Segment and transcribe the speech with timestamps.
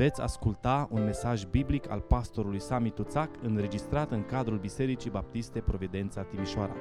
[0.00, 6.22] Veți asculta un mesaj biblic al pastorului Sami Tuțac înregistrat în cadrul Bisericii Baptiste Providența
[6.22, 6.76] Timișoara.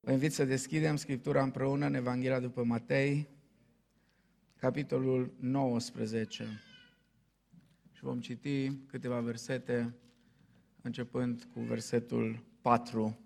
[0.00, 3.28] Vă invit să deschidem Scriptura împreună în Evanghelia după Matei,
[4.56, 6.44] capitolul 19.
[7.92, 9.94] Și vom citi câteva versete,
[10.82, 13.23] începând cu versetul 4.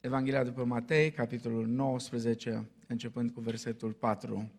[0.00, 4.52] Evanghelia după Matei, capitolul 19, începând cu versetul 4.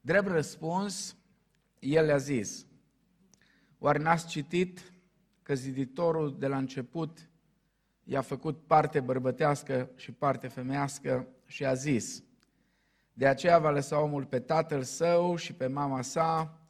[0.00, 1.16] Drept răspuns,
[1.78, 2.66] el le-a zis,
[3.78, 4.92] oare n-ați citit
[5.42, 7.30] că ziditorul de la început
[8.04, 12.22] i-a făcut parte bărbătească și parte femeiască și a zis,
[13.12, 16.60] de aceea va lăsa omul pe tatăl său și pe mama sa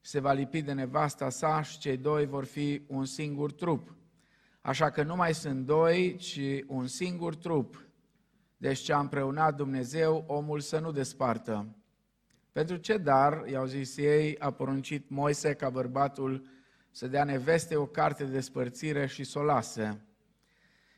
[0.00, 3.98] și se va lipi de nevasta sa și cei doi vor fi un singur trup.
[4.60, 7.88] Așa că nu mai sunt doi, ci un singur trup.
[8.56, 11.74] Deci ce a împreunat Dumnezeu, omul să nu despartă.
[12.52, 16.46] Pentru ce dar, i-au zis ei, a poruncit Moise ca bărbatul
[16.90, 20.04] să dea neveste o carte de despărțire și să o lase.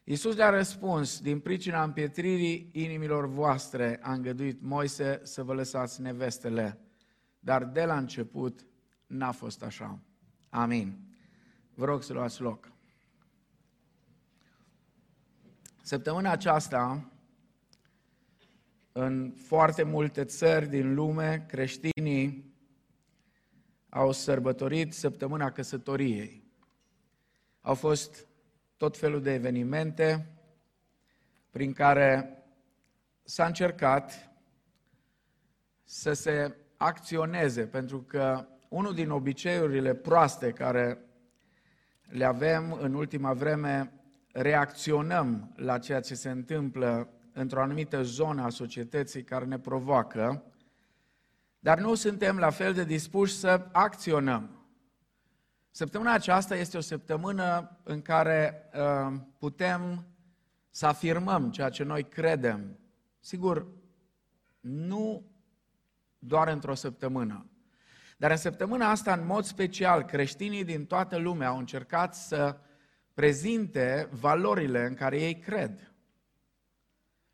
[0.04, 6.78] Iisus le-a răspuns, din pricina împietririi inimilor voastre a îngăduit Moise să vă lăsați nevestele,
[7.38, 8.66] dar de la început
[9.06, 9.98] n-a fost așa.
[10.48, 10.96] Amin.
[11.74, 12.71] Vă rog să luați loc.
[15.84, 17.10] Săptămâna aceasta,
[18.92, 22.54] în foarte multe țări din lume, creștinii
[23.88, 26.44] au sărbătorit săptămâna căsătoriei.
[27.60, 28.26] Au fost
[28.76, 30.26] tot felul de evenimente
[31.50, 32.38] prin care
[33.22, 34.32] s-a încercat
[35.84, 40.98] să se acționeze, pentru că unul din obiceiurile proaste care
[42.02, 44.01] le avem în ultima vreme
[44.32, 50.44] reacționăm la ceea ce se întâmplă într-o anumită zonă a societății care ne provoacă,
[51.58, 54.66] dar nu suntem la fel de dispuși să acționăm.
[55.70, 60.06] Săptămâna aceasta este o săptămână în care uh, putem
[60.70, 62.78] să afirmăm ceea ce noi credem.
[63.20, 63.66] Sigur,
[64.60, 65.30] nu
[66.18, 67.46] doar într-o săptămână.
[68.16, 72.56] Dar în săptămâna asta, în mod special, creștinii din toată lumea au încercat să
[73.14, 75.92] prezinte valorile în care ei cred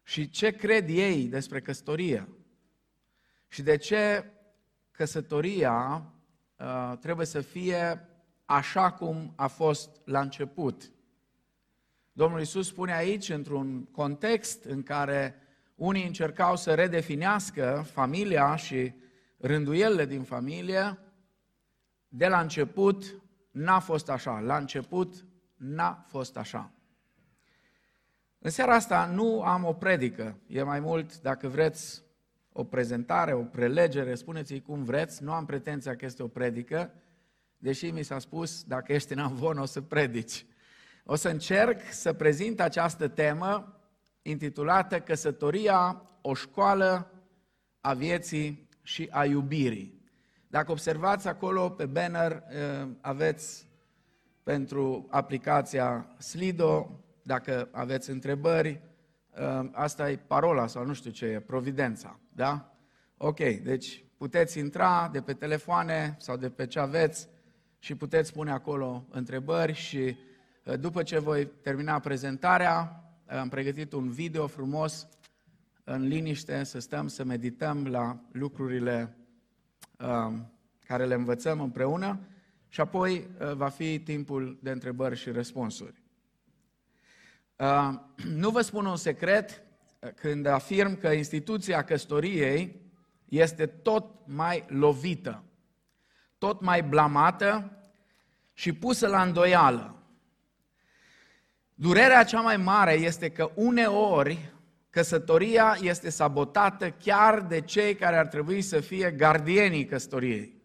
[0.02, 2.28] și ce cred ei despre căsătorie
[3.48, 4.24] și de ce
[4.90, 6.04] căsătoria
[6.56, 8.08] uh, trebuie să fie
[8.44, 10.92] așa cum a fost la început.
[12.12, 15.42] Domnul Isus spune aici, într-un context în care
[15.74, 18.92] unii încercau să redefinească familia și
[19.36, 20.98] rânduielile din familie,
[22.08, 24.40] de la început n-a fost așa.
[24.40, 25.26] La început
[25.58, 26.70] n-a fost așa.
[28.38, 32.02] În seara asta nu am o predică, e mai mult, dacă vreți,
[32.52, 36.92] o prezentare, o prelegere, spuneți-i cum vreți, nu am pretenția că este o predică,
[37.58, 40.46] deși mi s-a spus, dacă ești în Amvon, o să predici.
[41.04, 43.80] O să încerc să prezint această temă
[44.22, 47.10] intitulată Căsătoria, o școală
[47.80, 50.02] a vieții și a iubirii.
[50.46, 53.67] Dacă observați acolo pe banner, eh, aveți
[54.48, 57.00] pentru aplicația Slido.
[57.22, 58.80] Dacă aveți întrebări,
[59.36, 62.76] ă, asta e parola sau nu știu ce e, providența, da?
[63.16, 67.28] Ok, deci puteți intra de pe telefoane sau de pe ce aveți
[67.78, 70.16] și puteți pune acolo întrebări și
[70.66, 75.08] ă, după ce voi termina prezentarea, am pregătit un video frumos
[75.84, 79.16] în liniște, să stăm să medităm la lucrurile
[79.98, 80.34] uh,
[80.86, 82.20] care le învățăm împreună
[82.68, 86.02] și apoi uh, va fi timpul de întrebări și răspunsuri.
[87.56, 87.90] Uh,
[88.42, 89.62] nu vă spun un secret
[90.00, 92.80] uh, când afirm că instituția căsătoriei
[93.24, 95.44] este tot mai lovită,
[96.38, 97.72] tot mai blamată
[98.52, 100.02] și pusă la îndoială.
[101.74, 104.52] Durerea cea mai mare este că uneori
[104.90, 110.57] căsătoria este sabotată chiar de cei care ar trebui să fie gardienii căsătoriei.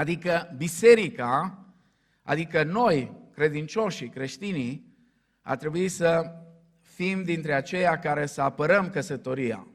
[0.00, 1.64] Adică biserica,
[2.22, 4.94] adică noi, credincioșii, creștinii,
[5.42, 6.32] ar trebui să
[6.80, 9.66] fim dintre aceia care să apărăm căsătoria.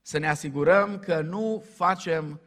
[0.00, 2.40] Să ne asigurăm că nu facem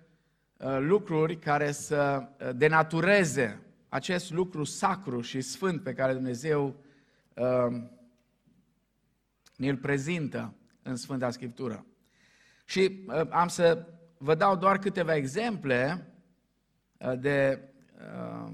[0.58, 6.76] uh, lucruri care să uh, denatureze acest lucru sacru și sfânt pe care Dumnezeu
[7.34, 7.82] uh,
[9.56, 11.86] ne-l prezintă în Sfânta Scriptură.
[12.66, 13.88] Și uh, am să
[14.18, 16.15] vă dau doar câteva exemple Uh,
[17.14, 17.60] de
[17.98, 18.52] uh,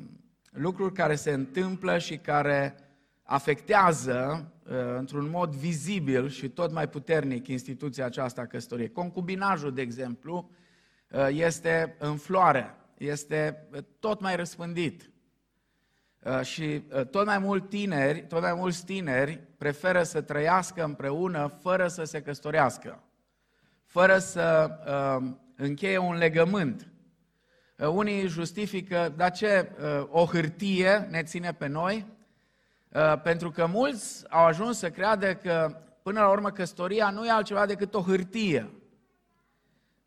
[0.51, 2.75] lucruri care se întâmplă și care
[3.23, 8.91] afectează uh, într-un mod vizibil și tot mai puternic instituția aceasta a căsătoriei.
[8.91, 10.49] Concubinajul, de exemplu,
[11.11, 13.67] uh, este în floare, este
[13.99, 15.09] tot mai răspândit.
[16.41, 22.03] Și tot mai mulți tineri, tot mai mulți tineri preferă să trăiască împreună fără să
[22.03, 23.03] se căsătorească,
[23.85, 24.69] fără să
[25.55, 26.90] încheie un legământ.
[27.87, 29.71] Unii justifică, dar ce,
[30.09, 32.05] o hârtie ne ține pe noi?
[32.93, 37.29] Uh, pentru că mulți au ajuns să creadă că, până la urmă, căsătoria nu e
[37.29, 38.69] altceva decât o hârtie.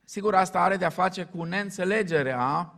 [0.04, 2.74] Sigur, asta are de-a face cu neînțelegerea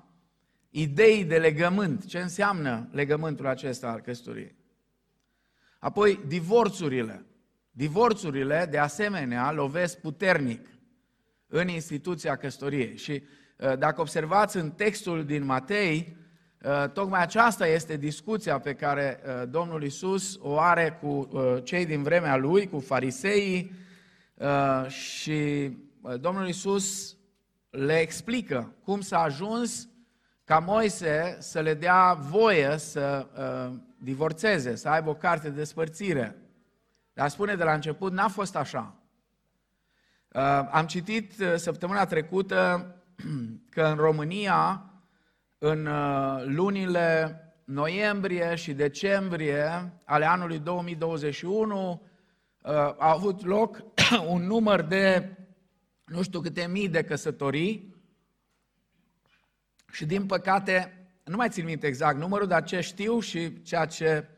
[0.70, 2.04] ideii de legământ.
[2.04, 4.54] Ce înseamnă legământul acesta al căsătoriei?
[5.78, 7.24] Apoi, divorțurile.
[7.70, 10.68] Divorțurile, de asemenea, lovesc puternic
[11.46, 12.96] în instituția căsătoriei.
[12.96, 13.28] Și uh,
[13.78, 16.16] dacă observați în textul din Matei,
[16.66, 21.86] Uh, tocmai aceasta este discuția pe care uh, Domnul Isus o are cu uh, cei
[21.86, 23.72] din vremea lui, cu fariseii
[24.88, 25.70] și
[26.20, 27.16] Domnul Isus
[27.70, 29.88] le explică cum s-a ajuns
[30.44, 33.26] ca Moise să le dea voie să
[33.98, 36.36] divorțeze, să aibă o carte de despărțire.
[37.12, 38.94] Dar spune de la început, n-a fost așa.
[40.70, 42.90] Am citit săptămâna trecută
[43.74, 44.90] că în România
[45.58, 51.90] în uh, lunile noiembrie și decembrie ale anului 2021
[52.62, 53.82] uh, a avut loc
[54.32, 55.36] un număr de
[56.04, 57.94] nu știu câte mii de căsătorii.
[59.92, 64.28] Și din păcate, nu mai țin minte exact numărul, dar ce știu și ceea ce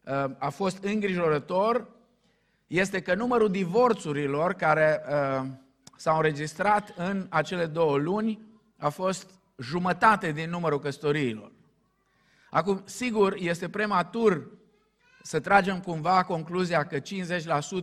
[0.00, 1.96] uh, a fost îngrijorător
[2.66, 5.02] este că numărul divorțurilor care
[5.98, 8.40] s-au înregistrat în acele două luni
[8.76, 11.52] a fost jumătate din numărul căsătoriilor.
[12.50, 14.50] Acum, sigur, este prematur
[15.22, 16.98] să tragem cumva concluzia că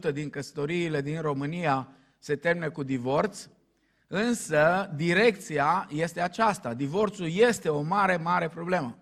[0.10, 1.88] 50% din căsătoriile din România
[2.20, 3.48] se termină cu divorț,
[4.08, 6.74] însă direcția este aceasta.
[6.74, 8.98] Divorțul este o mare, mare problemă.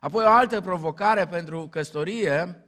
[0.00, 2.64] Apoi o altă provocare pentru căsătorie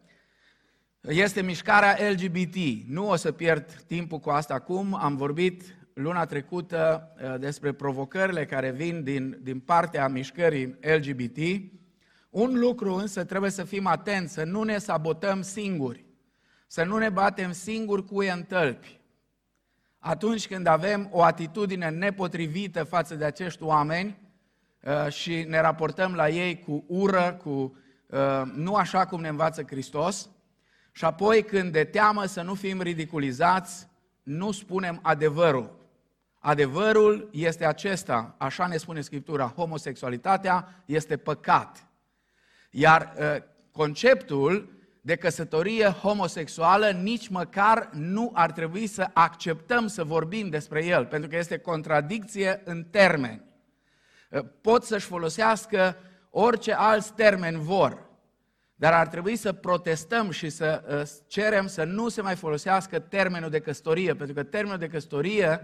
[1.00, 2.56] este mișcarea LGBT.
[2.88, 8.44] Nu o să pierd timpul cu asta acum, am vorbit luna trecută uh, despre provocările
[8.44, 11.38] care vin din, din partea mișcării LGBT.
[12.30, 16.04] Un lucru însă trebuie să fim atenți, să nu ne sabotăm singuri,
[16.66, 19.00] să nu ne batem singuri cu în tălpi.
[19.98, 24.18] Atunci când avem o atitudine nepotrivită față de acești oameni
[24.80, 27.76] uh, și ne raportăm la ei cu ură, cu
[28.06, 30.30] uh, nu așa cum ne învață Hristos,
[30.92, 33.88] și apoi când de teamă să nu fim ridiculizați,
[34.22, 35.85] nu spunem adevărul.
[36.46, 41.86] Adevărul este acesta, așa ne spune Scriptura, homosexualitatea este păcat.
[42.70, 50.48] Iar uh, conceptul de căsătorie homosexuală nici măcar nu ar trebui să acceptăm să vorbim
[50.48, 53.42] despre el, pentru că este contradicție în termeni.
[54.30, 55.96] Uh, pot să-și folosească
[56.30, 58.06] orice alți termeni vor,
[58.74, 63.50] dar ar trebui să protestăm și să uh, cerem să nu se mai folosească termenul
[63.50, 65.60] de căsătorie, pentru că termenul de căsătorie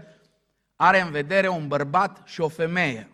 [0.83, 3.09] are în vedere un bărbat și o femeie,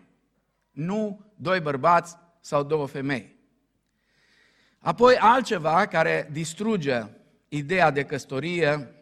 [0.70, 3.36] nu doi bărbați sau două femei.
[4.78, 7.02] Apoi altceva care distruge
[7.48, 8.94] ideea de căsătorie,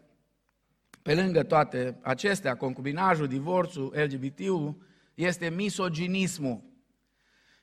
[1.02, 4.76] pe lângă toate acestea, concubinajul, divorțul, LGBT-ul,
[5.14, 6.62] este misoginismul.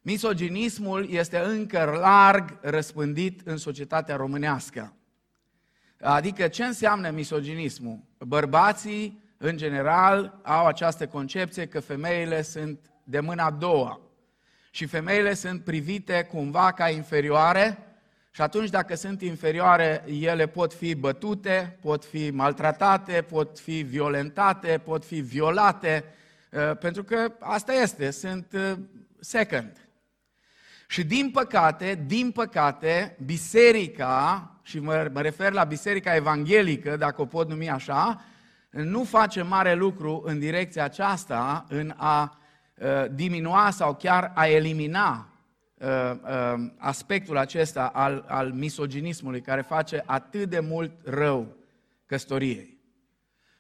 [0.02, 4.94] Misoginismul este încă larg răspândit în societatea românească.
[6.00, 8.04] Adică ce înseamnă misoginismul?
[8.18, 14.00] Bărbații în general, au această concepție că femeile sunt de mâna a doua
[14.70, 17.78] și femeile sunt privite cumva ca inferioare
[18.32, 24.82] și atunci dacă sunt inferioare, ele pot fi bătute, pot fi maltratate, pot fi violentate,
[24.84, 26.04] pot fi violate,
[26.52, 28.78] uh, pentru că asta este, sunt uh,
[29.20, 29.88] second.
[30.88, 37.26] Și din păcate, din păcate, biserica, și mă, mă refer la biserica evanghelică, dacă o
[37.26, 38.26] pot numi așa,
[38.84, 42.38] nu face mare lucru în direcția aceasta, în a
[42.78, 45.30] uh, diminua sau chiar a elimina
[45.74, 51.56] uh, uh, aspectul acesta al, al misoginismului care face atât de mult rău
[52.06, 52.78] căsătoriei.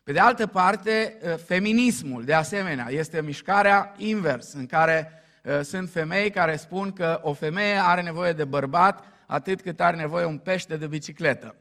[0.03, 5.12] Pe de altă parte, feminismul, de asemenea, este mișcarea invers, în care
[5.63, 10.25] sunt femei care spun că o femeie are nevoie de bărbat atât cât are nevoie
[10.25, 11.55] un pește de bicicletă.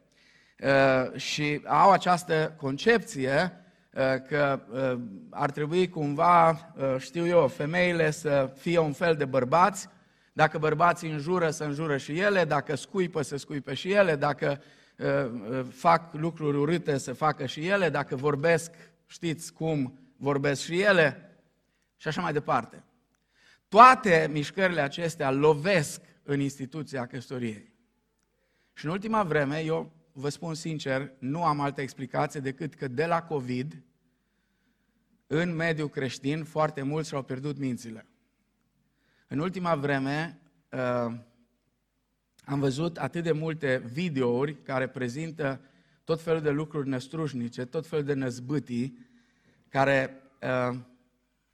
[0.65, 3.53] Uh, și au această concepție
[3.93, 9.89] uh, că uh, ar trebui cumva, știu eu, femeile să fie un fel de bărbați,
[10.33, 14.63] dacă bărbații înjură, să înjură și ele, dacă scuipă, să scuipe și ele, dacă
[14.99, 18.73] uh, fac lucruri urâte să facă și ele, dacă vorbesc,
[19.07, 21.37] știți cum vorbesc și ele.
[21.97, 22.83] Și așa mai departe.
[23.69, 27.73] Toate mișcările acestea lovesc în instituția căsătoriei.
[28.73, 33.07] Și în ultima vreme, eu vă spun sincer, nu am altă explicație decât că de
[33.07, 33.83] la COVID,
[35.27, 38.07] în mediul creștin, foarte mulți și-au pierdut mințile.
[39.27, 40.41] În ultima vreme,
[40.71, 41.15] uh,
[42.45, 45.61] am văzut atât de multe videouri care prezintă
[46.05, 48.99] tot felul de lucruri năstrușnice, tot felul de năzbâtii,
[49.69, 50.79] care uh,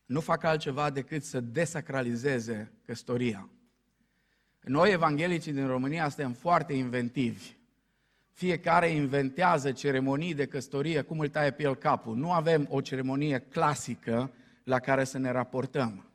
[0.05, 3.49] nu fac altceva decât să desacralizeze căsătoria.
[4.61, 7.59] Noi, evanghelicii din România, suntem foarte inventivi.
[8.41, 12.17] Fiecare inventează ceremonii de căsătorie, cum îl taie pe el capul.
[12.17, 14.31] Nu avem o ceremonie clasică
[14.65, 16.11] la care să ne raportăm.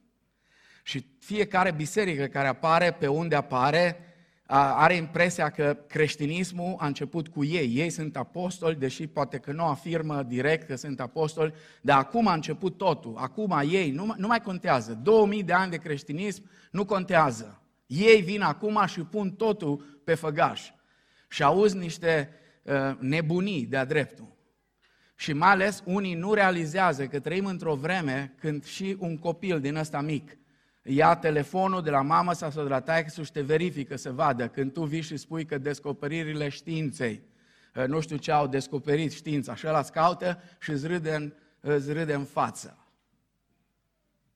[0.84, 3.98] Și fiecare biserică care apare pe unde apare,
[4.46, 7.76] are impresia că creștinismul a început cu ei.
[7.76, 12.34] Ei sunt apostoli, deși poate că nu afirmă direct că sunt apostoli, dar acum a
[12.34, 13.16] început totul.
[13.18, 15.00] Acum ei, nu, nu mai contează.
[15.04, 17.62] 2000 de ani de creștinism nu contează.
[17.86, 20.70] Ei vin acum și pun totul pe făgaș.
[21.36, 22.30] Și auzi niște
[22.64, 24.36] uh, nebunii de-a dreptul.
[25.16, 29.76] Și mai ales unii nu realizează că trăim într-o vreme când și un copil din
[29.76, 30.38] ăsta mic
[30.84, 34.74] ia telefonul de la mamă sau de la taică și te verifică să vadă când
[34.74, 37.22] tu vii și spui că descoperirile științei,
[37.76, 41.92] uh, nu știu ce au descoperit știința, și ăla caută și îți râde, în, îți
[41.92, 42.78] râde în față.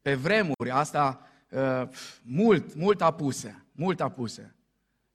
[0.01, 1.87] Pe vremuri, asta uh,
[2.21, 4.53] mult, mult apuse, mult apuse.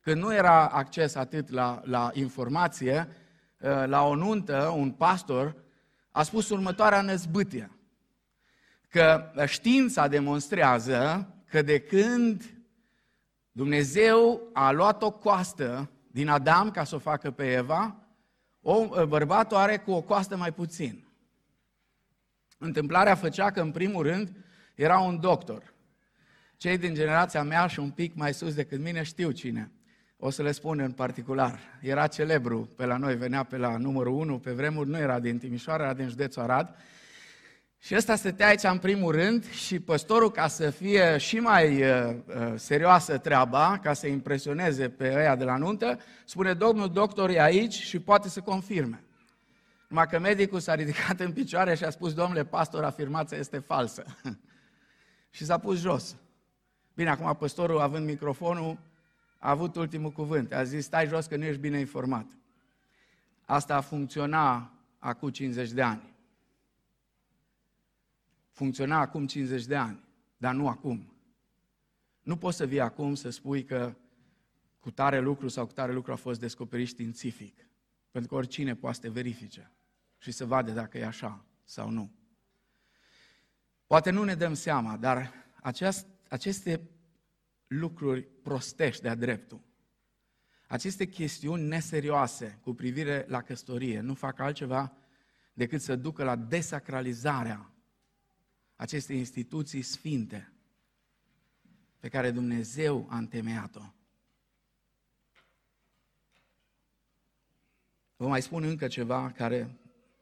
[0.05, 3.09] Când nu era acces atât la, la informație,
[3.59, 5.57] uh, la o nuntă, un pastor
[6.11, 7.71] a spus următoarea năzbâtie
[8.95, 12.43] că știința demonstrează că de când
[13.53, 17.97] Dumnezeu a luat o coastă din Adam ca să o facă pe Eva,
[18.61, 21.07] o, bărbatul are cu o coastă mai puțin.
[22.59, 24.37] Întâmplarea făcea că, în primul rând,
[24.75, 25.75] era un doctor.
[26.57, 29.73] Cei din generația mea și un pic mai sus decât mine știu cine.
[30.27, 31.59] O să le spun în particular.
[31.81, 35.39] Era celebru pe la noi, venea pe la numărul 1, pe vremuri nu era din
[35.39, 36.77] Timișoara, era din județul Arad,
[37.79, 42.17] și ăsta stătea aici în primul rând și păstorul, ca să fie și mai uh,
[42.27, 47.43] uh, serioasă treaba, ca să impresioneze pe ăia de la nuntă, spune, domnul doctor e
[47.43, 49.05] aici și poate să confirme.
[49.89, 54.05] Numai că medicul s-a ridicat în picioare și a spus, domnule pastor, afirmația este falsă.
[55.37, 56.17] și s-a pus jos.
[56.95, 58.79] Bine, acum păstorul, având microfonul,
[59.45, 60.53] a avut ultimul cuvânt.
[60.53, 62.27] A zis, stai jos că nu ești bine informat.
[63.45, 66.15] Asta a funcționa acum 50 de ani
[68.55, 70.05] funcționa acum 50 de ani,
[70.37, 71.13] dar nu acum.
[72.23, 73.95] Nu poți să vii acum să spui că
[74.81, 77.67] cu tare lucru sau cu tare lucru a fost descoperit științific.
[78.11, 79.73] Pentru că oricine poate să te verifice
[80.19, 82.11] și să vadă dacă e așa sau nu.
[83.87, 85.33] Poate nu ne dăm seama, dar
[85.63, 86.81] aceast, aceste
[87.67, 89.61] lucruri prostești de-a dreptul,
[90.67, 94.97] aceste chestiuni neserioase cu privire la căsătorie nu fac altceva
[95.53, 97.73] decât să ducă la desacralizarea
[98.77, 100.53] aceste instituții sfinte
[101.99, 103.83] pe care Dumnezeu a întemeiat-o.
[108.17, 109.79] Vă mai spun încă ceva care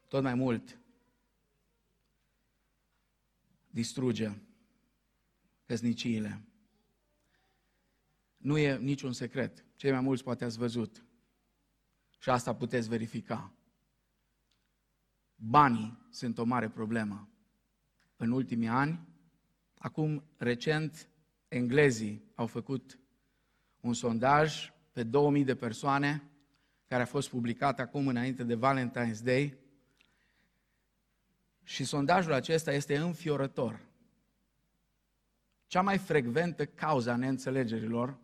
[0.08, 0.78] tot mai mult
[3.70, 4.30] distruge
[5.66, 6.51] căsniciile.
[8.42, 9.64] Nu e niciun secret.
[9.76, 11.04] Cei mai mulți poate ați văzut.
[12.18, 13.52] Și asta puteți verifica.
[15.34, 17.28] Banii sunt o mare problemă
[18.16, 19.00] în ultimii ani.
[19.78, 21.08] Acum, recent,
[21.48, 22.98] englezii au făcut
[23.80, 26.22] un sondaj pe 2000 de persoane,
[26.86, 29.58] care a fost publicat acum înainte de Valentine's Day.
[31.62, 33.80] Și sondajul acesta este înfiorător.
[35.66, 38.21] Cea mai frecventă cauza neînțelegerilor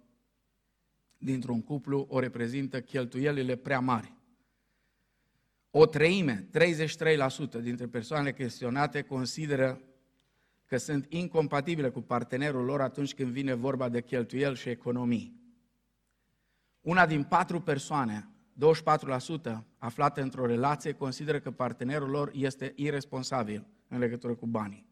[1.18, 4.16] dintr-un cuplu o reprezintă cheltuielile prea mari.
[5.70, 6.48] O treime,
[7.58, 9.80] 33% dintre persoanele chestionate consideră
[10.66, 15.36] că sunt incompatibile cu partenerul lor atunci când vine vorba de cheltuieli și economii.
[16.80, 18.28] Una din patru persoane,
[19.54, 24.86] 24% aflate într-o relație, consideră că partenerul lor este irresponsabil în legătură cu banii.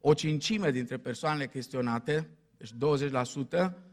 [0.00, 3.89] O cincime dintre persoanele chestionate, deci 20%,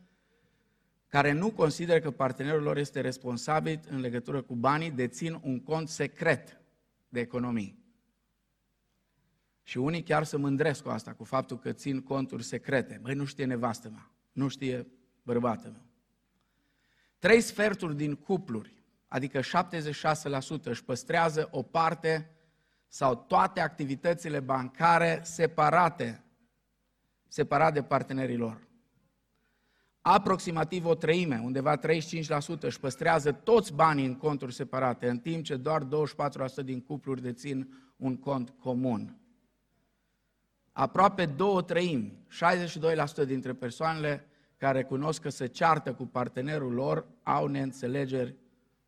[1.07, 5.89] care nu consideră că partenerul lor este responsabil în legătură cu banii, dețin un cont
[5.89, 6.61] secret
[7.09, 7.85] de economii.
[9.63, 12.99] Și unii chiar se mândresc cu asta, cu faptul că țin conturi secrete.
[13.01, 14.87] Băi, nu știe nevastă mea, nu știe
[15.23, 15.85] bărbatul meu.
[17.17, 19.43] Trei sferturi din cupluri adică 76%,
[20.63, 22.31] își păstrează o parte
[22.87, 26.23] sau toate activitățile bancare separate,
[27.27, 28.66] separat de partenerii lor.
[30.09, 31.81] Aproximativ o treime, undeva 35%,
[32.59, 35.87] își păstrează toți banii în conturi separate, în timp ce doar 24%
[36.63, 39.17] din cupluri dețin un cont comun.
[40.71, 42.17] Aproape două treimi,
[43.23, 48.35] 62% dintre persoanele care cunosc că se ceartă cu partenerul lor au neînțelegeri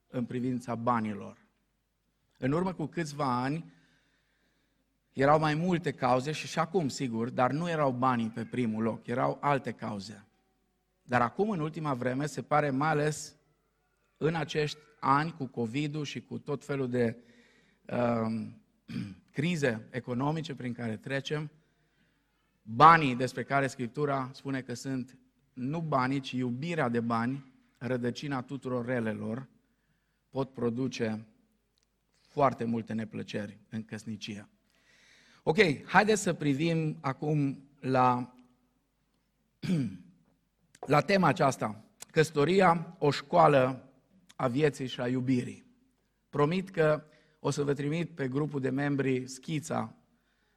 [0.07, 1.37] în privința banilor.
[2.37, 3.73] În urmă cu câțiva ani,
[5.13, 9.07] erau mai multe cauze și și acum, sigur, dar nu erau banii pe primul loc,
[9.07, 10.23] erau alte cauze.
[11.09, 13.35] Dar acum, în ultima vreme, se pare mai ales
[14.17, 17.17] în acești ani cu covid și cu tot felul de
[17.85, 18.47] uh,
[19.31, 21.51] crize economice prin care trecem,
[22.61, 25.17] banii despre care Scriptura spune că sunt
[25.53, 29.47] nu banii, ci iubirea de bani, rădăcina tuturor relelor,
[30.29, 31.27] pot produce
[32.19, 34.49] foarte multe neplăceri în căsnicie.
[35.43, 38.35] Ok, haideți să privim acum la,
[40.87, 41.83] la tema aceasta.
[42.11, 43.89] Căsătoria, o școală
[44.35, 45.65] a vieții și a iubirii.
[46.29, 47.03] Promit că
[47.39, 49.93] o să vă trimit pe grupul de membri schița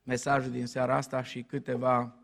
[0.03, 2.17] mesajul din seara asta și câteva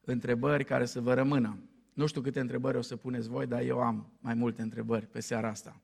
[0.00, 1.58] întrebări care să vă rămână.
[1.92, 5.20] Nu știu câte întrebări o să puneți voi, dar eu am mai multe întrebări pe
[5.20, 5.80] seara asta.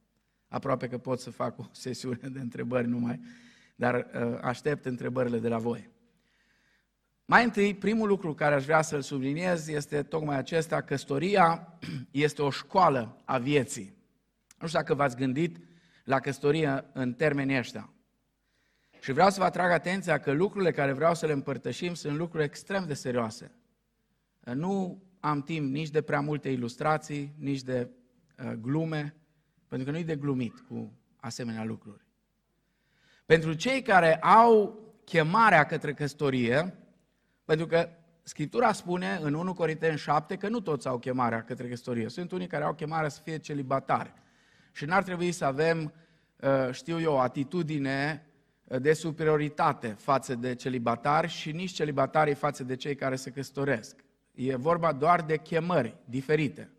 [0.49, 3.21] Aproape că pot să fac o sesiune de întrebări numai,
[3.77, 5.91] dar uh, aștept întrebările de la voi.
[7.29, 11.79] Mai întâi, primul lucru care aș vrea să-l subliniez este tocmai acesta, căsătoria
[12.11, 13.97] este o școală a vieții.
[14.59, 15.57] Nu știu dacă v-ați gândit
[16.05, 17.91] la căsătorie în termenii ăștia.
[19.01, 22.45] Și vreau să vă atrag atenția că lucrurile care vreau să le împărtășim sunt lucruri
[22.45, 23.55] extrem de serioase.
[24.41, 27.89] Nu am timp nici de prea multe ilustrații, nici de
[28.45, 29.15] uh, glume,
[29.69, 32.07] pentru că nu e de glumit cu asemenea lucruri.
[33.25, 36.86] Pentru cei care au chemarea către căsătorie,
[37.47, 37.89] pentru că
[38.29, 42.09] Scriptura spune în 1 Corinteni 7 că nu toți au chemarea către căsătorie.
[42.09, 44.13] Sunt unii care au chemarea să fie celibatari.
[44.73, 45.93] Și n-ar trebui să avem,
[46.41, 48.27] uh, știu eu, o atitudine
[48.65, 53.97] uh, de superioritate față de celibatari și nici celibatarii față de cei care se căsătoresc.
[54.35, 56.71] E vorba doar de chemări diferite.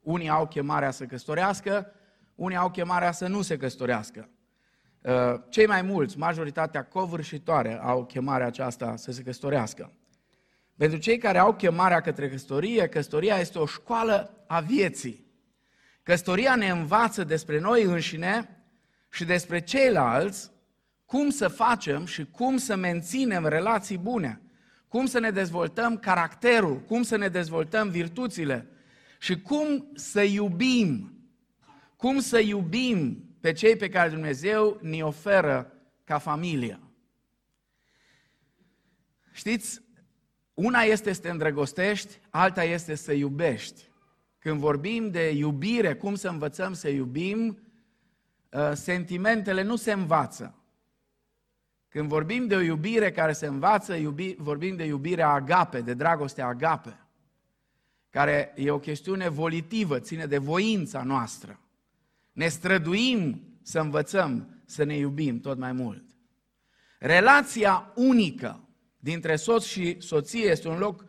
[0.00, 1.92] Unii au chemarea să căsătorească,
[2.34, 4.28] unii au chemarea să nu se căsătorească.
[5.00, 9.92] Uh, cei mai mulți, majoritatea covârșitoare, au chemarea aceasta să se căsătorească.
[10.82, 15.26] Pentru cei care au chemarea către căsătorie, căsătoria este o școală a vieții.
[16.02, 18.64] Căsătoria ne învață despre noi înșine
[19.10, 20.50] și despre ceilalți
[21.06, 24.40] cum să facem și cum să menținem relații bune,
[24.88, 28.68] cum să ne dezvoltăm caracterul, cum să ne dezvoltăm virtuțile
[29.18, 31.16] și cum să iubim
[31.96, 35.72] cum să iubim pe cei pe care Dumnezeu ne oferă
[36.04, 36.80] ca familie.
[39.32, 39.81] Știți,
[40.54, 43.90] una este să te îndrăgostești, alta este să iubești.
[44.38, 47.58] Când vorbim de iubire, cum să învățăm să iubim,
[48.52, 50.54] ă, sentimentele nu se învață.
[51.88, 56.42] Când vorbim de o iubire care se învață, iubi, vorbim de iubirea agape, de dragoste
[56.42, 56.98] agape,
[58.10, 61.60] care e o chestiune volitivă, ține de voința noastră.
[62.32, 66.04] Ne străduim să învățăm să ne iubim tot mai mult.
[66.98, 68.61] Relația unică
[69.02, 71.04] dintre soț și soție este un loc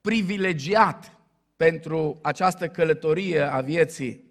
[0.00, 1.18] privilegiat
[1.56, 4.24] pentru această călătorie a vieții,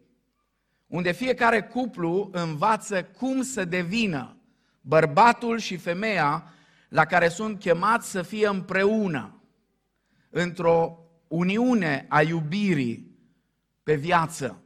[0.87, 4.37] unde fiecare cuplu învață cum să devină
[4.81, 6.53] bărbatul și femeia
[6.89, 9.41] la care sunt chemați să fie împreună,
[10.29, 13.17] într-o uniune a iubirii
[13.83, 14.61] pe viață.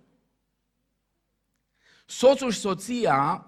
[2.06, 3.46] Soțul și soția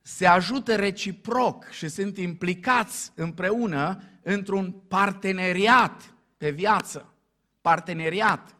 [0.00, 7.14] se ajută reciproc și sunt implicați împreună într-un parteneriat pe viață.
[7.60, 8.56] Parteneriat.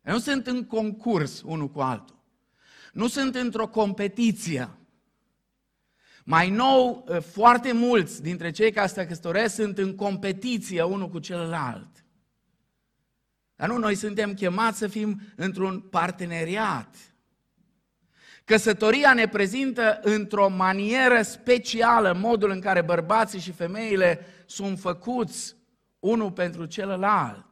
[0.00, 2.18] Nu sunt în concurs unul cu altul.
[2.92, 4.70] Nu sunt într-o competiție.
[6.24, 12.04] Mai nou, foarte mulți dintre cei care se căsătoresc sunt în competiție unul cu celălalt.
[13.56, 17.09] Dar nu, noi suntem chemați să fim într-un parteneriat.
[18.44, 25.56] Căsătoria ne prezintă într-o manieră specială modul în care bărbații și femeile sunt făcuți
[25.98, 27.46] unul pentru celălalt.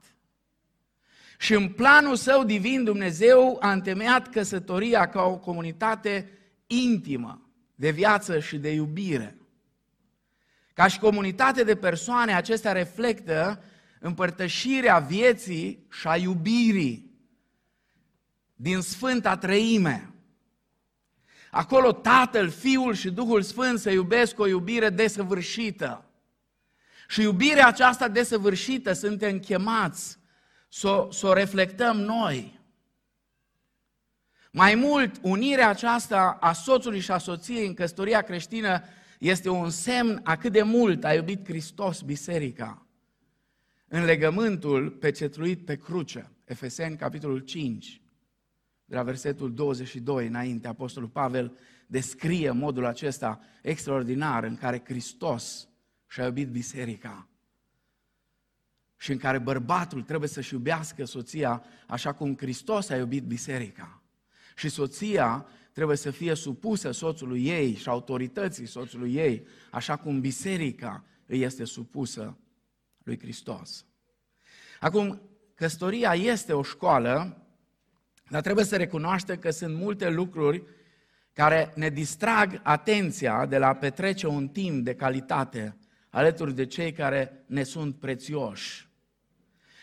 [1.38, 6.30] Și în planul său divin Dumnezeu a întemeiat căsătoria ca o comunitate
[6.66, 9.36] intimă de viață și de iubire.
[10.74, 13.62] Ca și comunitate de persoane, acestea reflectă
[14.00, 17.10] împărtășirea vieții și a iubirii
[18.54, 20.12] din Sfânta Trăime.
[21.50, 26.04] Acolo Tatăl, Fiul și Duhul Sfânt să iubesc o iubire desăvârșită.
[27.08, 30.18] Și iubirea aceasta desăvârșită suntem chemați
[30.68, 32.60] să, să o reflectăm noi.
[34.50, 38.82] Mai mult, unirea aceasta a soțului și a soției în căsătoria creștină
[39.18, 42.86] este un semn a cât de mult a iubit Hristos biserica
[43.88, 46.30] în legământul pecetluit pe cruce.
[46.44, 48.00] Efeseni, capitolul 5,
[48.88, 55.68] de la versetul 22 înainte, Apostolul Pavel descrie modul acesta extraordinar în care Hristos
[56.06, 57.28] și-a iubit biserica
[58.96, 64.02] și în care bărbatul trebuie să-și iubească soția așa cum Hristos a iubit biserica.
[64.56, 71.04] Și soția trebuie să fie supusă soțului ei și autorității soțului ei, așa cum biserica
[71.26, 72.38] îi este supusă
[73.02, 73.86] lui Hristos.
[74.80, 75.20] Acum,
[75.54, 77.42] căsătoria este o școală,
[78.28, 80.62] dar trebuie să recunoaștem că sunt multe lucruri
[81.32, 85.76] care ne distrag atenția de la a petrece un timp de calitate
[86.10, 88.88] alături de cei care ne sunt prețioși.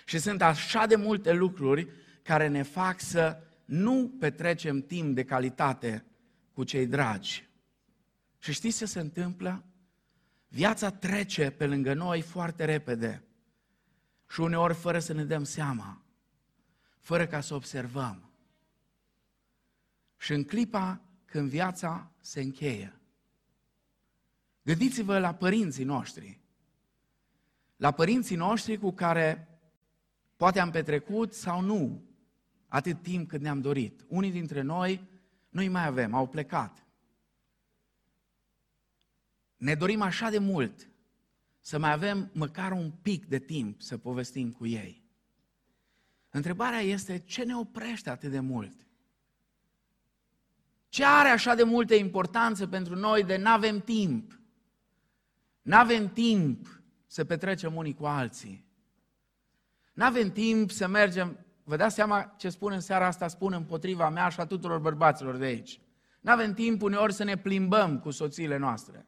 [0.05, 1.87] Și sunt așa de multe lucruri
[2.21, 6.05] care ne fac să nu petrecem timp de calitate
[6.53, 7.49] cu cei dragi.
[8.39, 9.63] Și știți ce se întâmplă?
[10.47, 13.23] Viața trece pe lângă noi foarte repede
[14.29, 16.01] și uneori fără să ne dăm seama,
[16.99, 18.29] fără ca să observăm.
[20.17, 22.99] Și în clipa când viața se încheie,
[24.61, 26.39] gândiți-vă la părinții noștri,
[27.75, 29.47] la părinții noștri cu care
[30.35, 32.03] poate am petrecut sau nu
[32.67, 34.05] atât timp cât ne-am dorit.
[34.07, 35.07] Unii dintre noi
[35.49, 36.85] nu-i mai avem, au plecat.
[39.57, 40.89] Ne dorim așa de mult
[41.59, 45.03] să mai avem măcar un pic de timp să povestim cu ei.
[46.29, 48.87] Întrebarea este ce ne oprește atât de mult?
[50.95, 54.39] Ce are așa de multă importanță pentru noi de nu avem timp?
[55.61, 58.65] Nu avem timp să petrecem unii cu alții.
[59.93, 64.09] Nu avem timp să mergem, vă dați seama ce spun în seara asta, spun împotriva
[64.09, 65.79] mea și a tuturor bărbaților de aici.
[66.21, 69.07] Nu avem timp uneori să ne plimbăm cu soțiile noastre.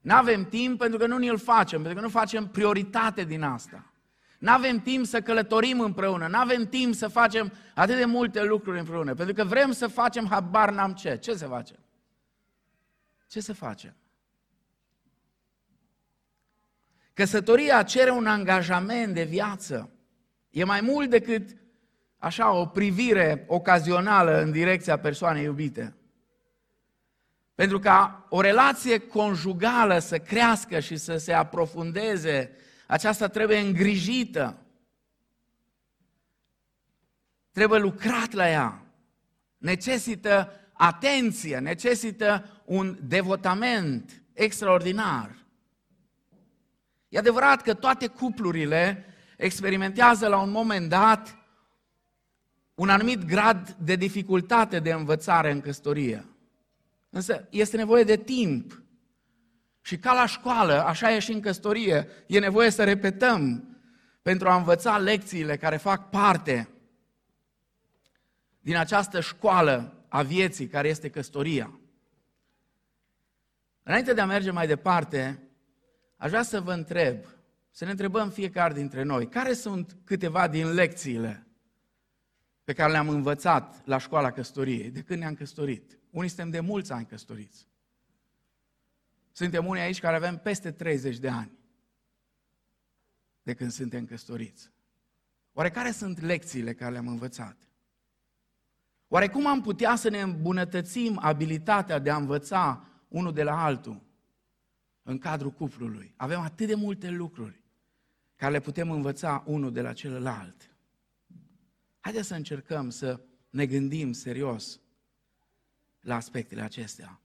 [0.00, 3.92] Nu avem timp pentru că nu ne-l facem, pentru că nu facem prioritate din asta.
[4.46, 8.78] Nu avem timp să călătorim împreună, nu avem timp să facem atât de multe lucruri
[8.78, 11.16] împreună, pentru că vrem să facem habar n-am ce.
[11.16, 11.76] Ce să facem?
[13.28, 13.94] Ce să facem?
[17.12, 19.90] Căsătoria cere un angajament de viață.
[20.50, 21.56] E mai mult decât
[22.18, 25.96] așa o privire ocazională în direcția persoanei iubite.
[27.54, 32.50] Pentru ca o relație conjugală să crească și să se aprofundeze,
[32.86, 34.56] aceasta trebuie îngrijită.
[37.50, 38.86] Trebuie lucrat la ea.
[39.58, 45.44] Necesită atenție, necesită un devotament extraordinar.
[47.08, 49.04] E adevărat că toate cuplurile
[49.36, 51.36] experimentează la un moment dat
[52.74, 56.26] un anumit grad de dificultate de învățare în căsătorie.
[57.10, 58.82] Însă este nevoie de timp.
[59.86, 63.68] Și ca la școală, așa e și în căsătorie, e nevoie să repetăm
[64.22, 66.68] pentru a învăța lecțiile care fac parte
[68.60, 71.80] din această școală a vieții care este căsătoria.
[73.82, 75.48] Înainte de a merge mai departe,
[76.16, 77.16] aș vrea să vă întreb,
[77.70, 81.46] să ne întrebăm fiecare dintre noi, care sunt câteva din lecțiile
[82.64, 85.98] pe care le-am învățat la școala căsătoriei, de când ne-am căsătorit.
[86.10, 87.65] Unii suntem de mulți ani căsătoriți.
[89.36, 91.58] Suntem unii aici care avem peste 30 de ani
[93.42, 94.70] de când suntem căsătoriți.
[95.52, 97.68] Oare care sunt lecțiile care le-am învățat?
[99.08, 104.02] Oare cum am putea să ne îmbunătățim abilitatea de a învăța unul de la altul
[105.02, 106.14] în cadrul cuplului?
[106.16, 107.62] Avem atât de multe lucruri
[108.36, 110.76] care le putem învăța unul de la celălalt.
[112.00, 113.20] Haideți să încercăm să
[113.50, 114.80] ne gândim serios
[116.00, 117.20] la aspectele acestea.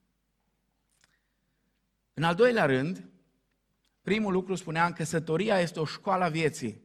[2.22, 3.04] În al doilea rând,
[4.02, 6.82] primul lucru spuneam, căsătoria este o școală a vieții.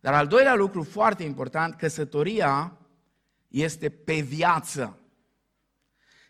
[0.00, 2.78] Dar al doilea lucru foarte important, căsătoria
[3.48, 4.98] este pe viață.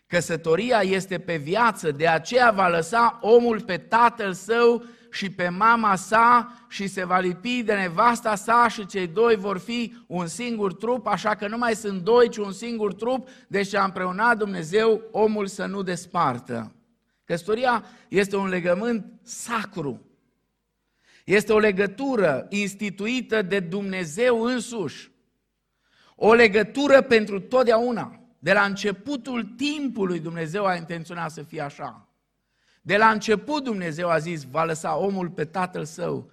[0.07, 5.95] Căsătoria este pe viață, de aceea va lăsa omul pe tatăl său și pe mama
[5.95, 10.73] sa și se va lipi de nevasta sa și cei doi vor fi un singur
[10.73, 15.01] trup, așa că nu mai sunt doi, ci un singur trup, deci a împreunat Dumnezeu
[15.11, 16.71] omul să nu despartă.
[17.23, 20.05] Căsătoria este un legământ sacru.
[21.25, 25.11] Este o legătură instituită de Dumnezeu însuși.
[26.15, 28.17] O legătură pentru totdeauna.
[28.39, 32.07] De la începutul timpului Dumnezeu a intenționat să fie așa.
[32.81, 36.31] De la început Dumnezeu a zis, va lăsa omul pe tatăl său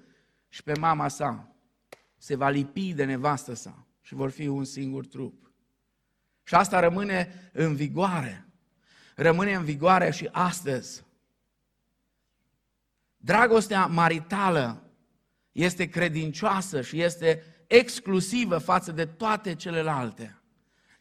[0.49, 1.55] și pe mama sa.
[2.17, 5.53] Se va lipi de nevastă sa și vor fi un singur trup.
[6.43, 8.50] Și asta rămâne în vigoare.
[9.21, 11.05] Rămâne în vigoare și astăzi.
[13.17, 14.83] Dragostea maritală
[15.53, 20.41] este credincioasă și este exclusivă față de toate celelalte.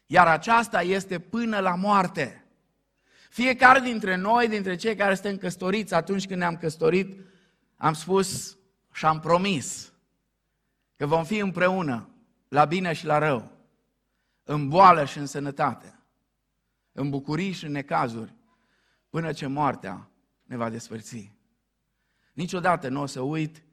[0.06, 2.44] Iar aceasta este până la moarte.
[3.30, 7.20] Fiecare dintre noi, dintre cei care suntem căsătoriți, atunci când ne-am căsătorit,
[7.76, 8.58] am spus
[8.92, 9.92] și am promis
[10.96, 12.08] că vom fi împreună,
[12.48, 13.50] la bine și la rău,
[14.42, 15.94] în boală și în sănătate,
[16.92, 18.34] în bucurii și în necazuri,
[19.08, 20.10] până ce moartea
[20.42, 21.32] ne va despărți.
[22.32, 23.64] Niciodată nu o să uit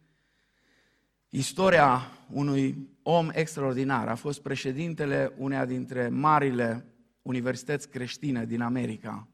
[1.30, 4.08] istoria unui om extraordinar.
[4.08, 6.86] A fost președintele uneia dintre marile
[7.22, 9.28] universități creștine din America.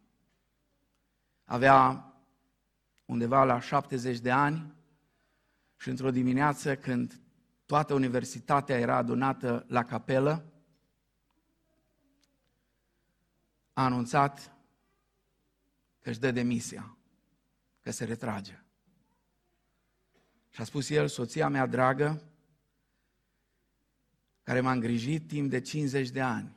[1.43, 2.07] Avea
[3.05, 4.73] undeva la 70 de ani
[5.77, 7.21] și într-o dimineață când
[7.65, 10.52] toată universitatea era adunată la capelă,
[13.73, 14.55] a anunțat
[15.99, 16.97] că își dă demisia,
[17.81, 18.63] că se retrage.
[20.49, 22.21] Și a spus el, soția mea dragă,
[24.43, 26.55] care m-a îngrijit timp de 50 de ani,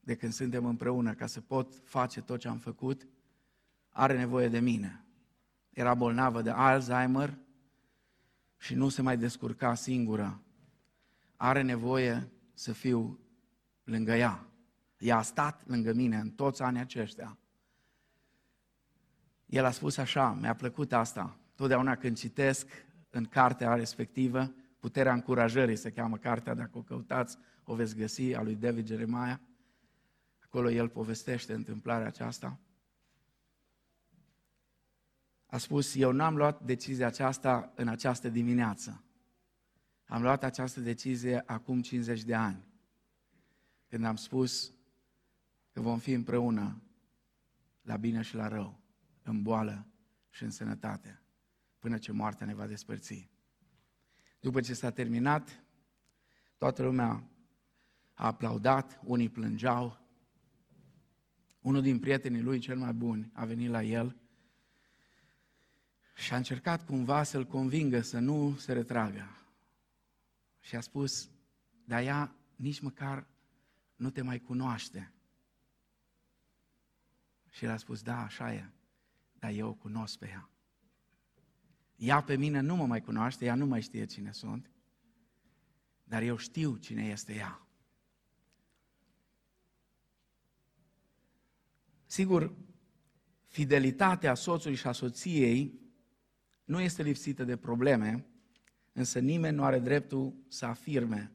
[0.00, 3.06] de când suntem împreună, ca să pot face tot ce am făcut,
[3.90, 5.04] are nevoie de mine.
[5.70, 7.38] Era bolnavă de Alzheimer
[8.56, 10.42] și nu se mai descurca singură.
[11.36, 13.18] Are nevoie să fiu
[13.84, 14.51] lângă ea.
[15.02, 17.38] Ea a stat lângă mine în toți anii aceștia.
[19.46, 21.38] El a spus așa, mi-a plăcut asta.
[21.54, 22.66] Totdeauna când citesc
[23.10, 28.42] în cartea respectivă, Puterea încurajării se cheamă cartea, dacă o căutați, o veți găsi, a
[28.42, 29.38] lui David Jeremiah.
[30.44, 32.58] Acolo el povestește întâmplarea aceasta.
[35.46, 39.04] A spus, eu n-am luat decizia aceasta în această dimineață.
[40.06, 42.64] Am luat această decizie acum 50 de ani,
[43.88, 44.72] când am spus
[45.72, 46.82] că vom fi împreună
[47.82, 48.80] la bine și la rău,
[49.22, 49.86] în boală
[50.30, 51.22] și în sănătate
[51.78, 53.30] până ce moartea ne va despărți.
[54.40, 55.64] După ce s-a terminat,
[56.58, 57.30] toată lumea
[58.14, 60.00] a aplaudat, unii plângeau.
[61.60, 64.16] Unul din prietenii lui, cel mai bun, a venit la el
[66.14, 69.36] și a încercat cumva să-l convingă să nu se retragă.
[70.60, 71.30] Și a spus,
[71.84, 73.26] dar ea nici măcar
[73.96, 75.12] nu te mai cunoaște.
[77.52, 78.70] Și el a spus, da, așa e,
[79.38, 80.50] dar eu o cunosc pe ea.
[81.96, 84.70] Ea pe mine nu mă mai cunoaște, ea nu mai știe cine sunt,
[86.04, 87.66] dar eu știu cine este ea.
[92.06, 92.54] Sigur,
[93.46, 95.80] fidelitatea soțului și a soției
[96.64, 98.26] nu este lipsită de probleme,
[98.92, 101.32] însă nimeni nu are dreptul să afirme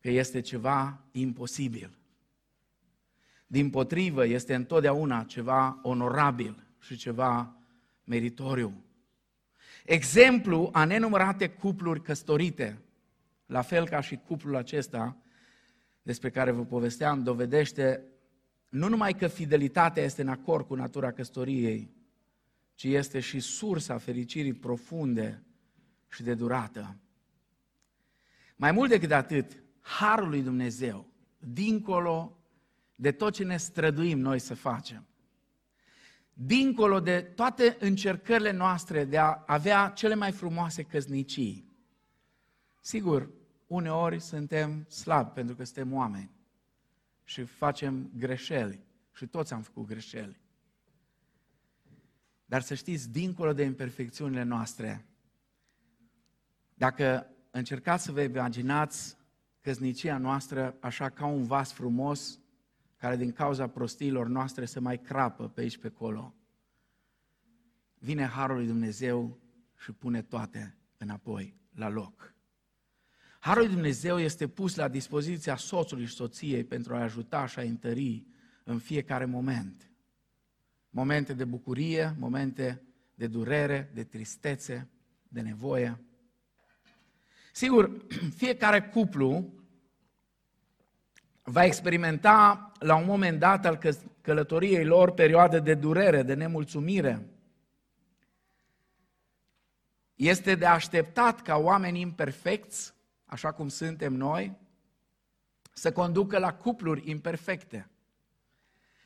[0.00, 1.98] că este ceva imposibil.
[3.50, 7.56] Din potrivă, este întotdeauna ceva onorabil și ceva
[8.04, 8.82] meritoriu
[9.88, 12.78] exemplu a nenumărate cupluri căsătorite,
[13.46, 15.16] la fel ca și cuplul acesta
[16.02, 18.02] despre care vă povesteam, dovedește
[18.68, 21.90] nu numai că fidelitatea este în acord cu natura căsătoriei,
[22.74, 25.42] ci este și sursa fericirii profunde
[26.08, 26.96] și de durată.
[28.56, 31.06] Mai mult decât atât, Harul lui Dumnezeu,
[31.38, 32.37] dincolo
[33.00, 35.06] de tot ce ne străduim noi să facem,
[36.32, 41.72] dincolo de toate încercările noastre de a avea cele mai frumoase căznicii.
[42.80, 43.30] Sigur,
[43.66, 46.30] uneori suntem slabi pentru că suntem oameni
[47.24, 48.80] și facem greșeli
[49.12, 50.40] și toți am făcut greșeli.
[52.44, 55.06] Dar să știți, dincolo de imperfecțiunile noastre,
[56.74, 59.16] dacă încercați să vă imaginați
[59.60, 62.40] căznicia noastră așa ca un vas frumos
[62.98, 66.34] care din cauza prostiilor noastre se mai crapă pe aici pe acolo.
[67.98, 69.38] Vine Harul lui Dumnezeu
[69.76, 72.34] și pune toate înapoi la loc.
[73.40, 77.62] Harul lui Dumnezeu este pus la dispoziția soțului și soției pentru a ajuta și a
[77.62, 78.26] întări
[78.64, 79.90] în fiecare moment.
[80.90, 82.82] Momente de bucurie, momente
[83.14, 84.88] de durere, de tristețe,
[85.28, 86.00] de nevoie.
[87.52, 88.06] Sigur,
[88.42, 89.57] fiecare cuplu
[91.48, 93.78] va experimenta la un moment dat al
[94.20, 97.26] călătoriei lor perioade de durere, de nemulțumire.
[100.14, 104.56] Este de așteptat ca oameni imperfecți, așa cum suntem noi,
[105.72, 107.90] să conducă la cupluri imperfecte.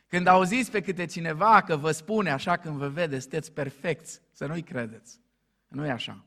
[0.06, 4.46] Când auziți pe câte cineva că vă spune așa când vă vede, sunteți perfecți, să
[4.46, 5.20] nu-i credeți.
[5.68, 6.24] Nu e așa.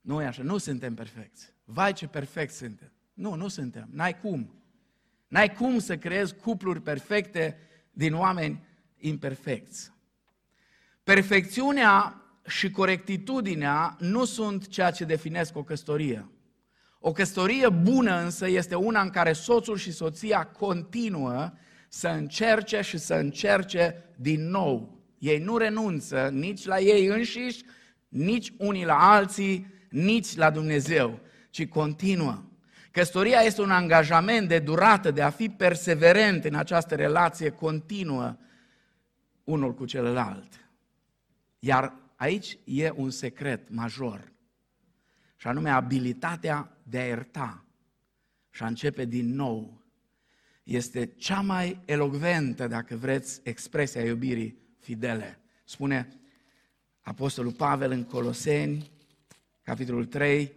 [0.00, 1.52] Nu e așa, nu suntem perfecți.
[1.64, 2.91] Vai ce perfect suntem.
[3.12, 4.54] Nu, nu suntem, n-ai cum.
[5.28, 7.58] N-ai cum să creezi cupluri perfecte
[7.90, 8.64] din oameni
[8.98, 9.92] imperfecți.
[11.04, 16.30] Perfecțiunea și corectitudinea nu sunt ceea ce definesc o căsătorie.
[17.00, 21.52] O căsătorie bună însă este una în care soțul și soția continuă
[21.88, 25.00] să încerce și să încerce din nou.
[25.18, 27.64] Ei nu renunță nici la ei înșiși,
[28.08, 31.20] nici unii la alții, nici la Dumnezeu,
[31.50, 32.42] ci continuă.
[32.92, 38.36] Căsătoria este un angajament de durată, de a fi perseverent în această relație continuă
[39.44, 40.68] unul cu celălalt.
[41.58, 44.32] Iar aici e un secret major,
[45.36, 47.64] și anume abilitatea de a ierta
[48.50, 49.82] și a începe din nou.
[50.62, 55.40] Este cea mai elogventă, dacă vreți, expresia iubirii fidele.
[55.64, 56.08] Spune
[57.00, 58.90] Apostolul Pavel în Coloseni,
[59.62, 60.52] capitolul 3,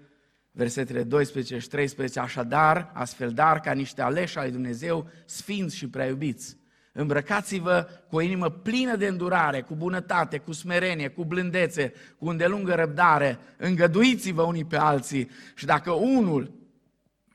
[0.55, 6.05] versetele 12 și 13, așadar, astfel dar, ca niște aleși ai Dumnezeu, sfinți și prea
[6.05, 6.57] iubiți,
[6.91, 12.75] îmbrăcați-vă cu o inimă plină de îndurare, cu bunătate, cu smerenie, cu blândețe, cu îndelungă
[12.75, 16.53] răbdare, îngăduiți-vă unii pe alții și dacă unul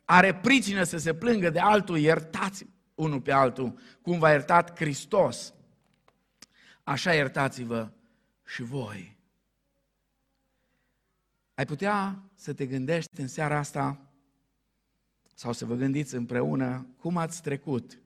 [0.05, 5.55] are pricină să se plângă de altul, iertați unul pe altul, cum v-a iertat Hristos.
[6.83, 7.91] Așa iertați-vă
[8.47, 9.20] și voi.
[11.61, 14.13] Ai putea să te gândești în seara asta
[15.35, 18.03] sau să vă gândiți împreună cum ați trecut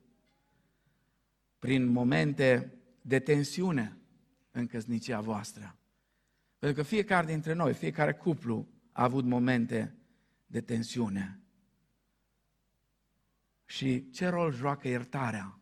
[1.59, 3.97] prin momente de tensiune
[4.51, 5.77] în căsnicia voastră.
[6.59, 9.95] Pentru că fiecare dintre noi, fiecare cuplu a avut momente
[10.45, 11.39] de tensiune.
[13.65, 15.59] Și ce rol joacă iertarea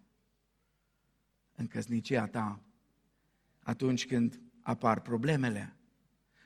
[1.56, 2.64] în căsnicia ta
[3.60, 5.78] atunci când apar problemele?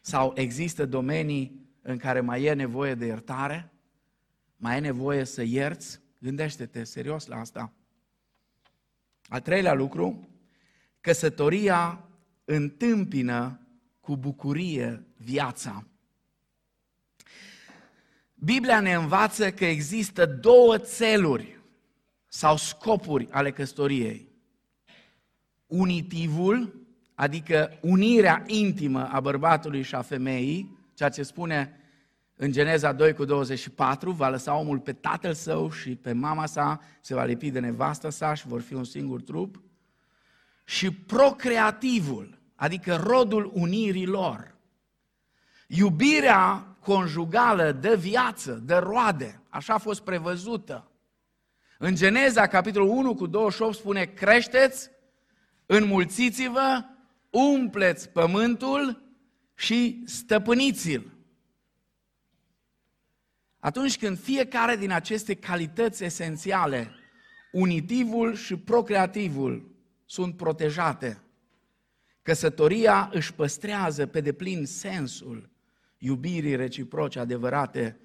[0.08, 3.72] Sau există domenii în care mai e nevoie de iertare?
[4.56, 6.00] Mai e nevoie să ierți?
[6.20, 7.74] Gândește-te serios la asta.
[9.28, 10.28] Al treilea lucru,
[11.02, 12.08] căsătoria
[12.46, 13.68] întâmpină
[14.00, 15.86] cu bucurie viața.
[18.34, 21.60] Biblia ne învață că există două țeluri
[22.28, 24.32] sau scopuri ale căsătoriei.
[25.66, 26.87] Unitivul,
[27.20, 31.80] adică unirea intimă a bărbatului și a femeii, ceea ce spune
[32.36, 36.82] în Geneza 2 cu 24, va lăsa omul pe tatăl său și pe mama sa,
[37.02, 39.62] se va lipi de nevastă sa și vor fi un singur trup.
[40.64, 44.56] Și procreativul, adică rodul unirii lor.
[45.68, 50.92] Iubirea conjugală de viață, de roade, așa a fost prevăzută.
[51.78, 54.90] În Geneza, capitolul 1 cu 28, spune, creșteți,
[55.66, 56.86] înmulțiți-vă,
[57.30, 59.02] umpleți pământul
[59.56, 61.12] și stăpâniți-l.
[63.60, 66.92] Atunci când fiecare din aceste calități esențiale,
[67.52, 71.22] unitivul și procreativul, sunt protejate,
[72.22, 75.50] căsătoria își păstrează pe deplin sensul
[75.98, 78.00] iubirii reciproce adevărate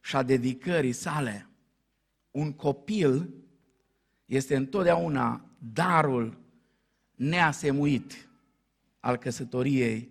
[0.00, 1.48] și a dedicării sale.
[2.30, 3.34] Un copil
[4.24, 6.38] este întotdeauna darul
[7.14, 8.28] neasemuit
[9.04, 10.10] al căsătoriei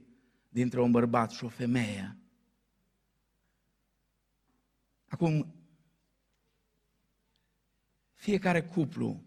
[0.50, 2.18] dintre un bărbat și o femeie.
[5.08, 5.56] Acum,
[8.14, 9.24] fiecare cuplu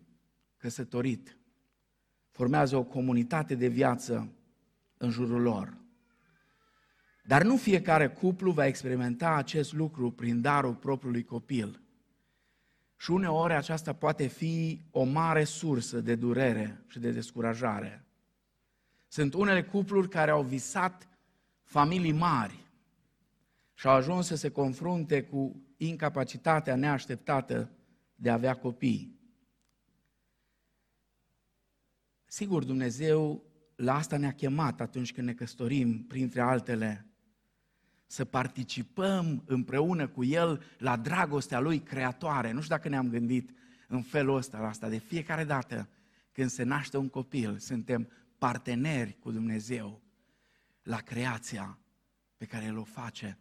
[0.56, 1.38] căsătorit
[2.30, 4.32] formează o comunitate de viață
[4.96, 5.76] în jurul lor.
[7.24, 11.80] Dar nu fiecare cuplu va experimenta acest lucru prin darul propriului copil.
[12.96, 18.05] Și uneori aceasta poate fi o mare sursă de durere și de descurajare.
[19.06, 21.08] Sunt unele cupluri care au visat
[21.62, 22.64] familii mari
[23.74, 27.70] și au ajuns să se confrunte cu incapacitatea neașteptată
[28.14, 29.20] de a avea copii.
[32.24, 33.44] Sigur, Dumnezeu
[33.76, 37.06] la asta ne-a chemat atunci când ne căsătorim, printre altele,
[38.06, 42.52] să participăm împreună cu El la dragostea Lui creatoare.
[42.52, 43.50] Nu știu dacă ne-am gândit
[43.88, 44.88] în felul ăsta la asta.
[44.88, 45.88] De fiecare dată
[46.32, 48.08] când se naște un copil, suntem
[48.38, 50.02] parteneri cu Dumnezeu
[50.82, 51.78] la creația
[52.36, 53.38] pe care El o face.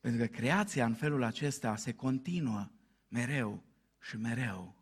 [0.00, 2.70] Pentru că creația în felul acesta se continuă
[3.08, 3.64] mereu
[4.00, 4.76] și mereu.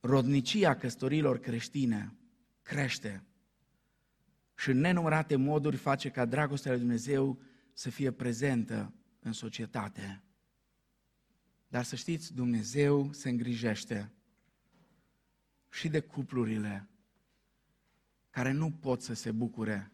[0.00, 2.16] Rodnicia căsătorilor creștine
[2.62, 3.24] crește
[4.54, 7.40] și în nenumărate moduri face ca dragostea lui Dumnezeu
[7.72, 10.22] să fie prezentă în societate.
[11.68, 14.12] Dar să știți, Dumnezeu se îngrijește
[15.72, 16.88] și de cuplurile
[18.30, 19.92] care nu pot să se bucure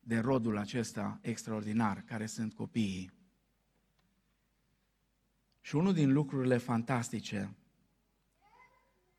[0.00, 3.12] de rodul acesta extraordinar, care sunt copiii.
[5.60, 7.56] Și unul din lucrurile fantastice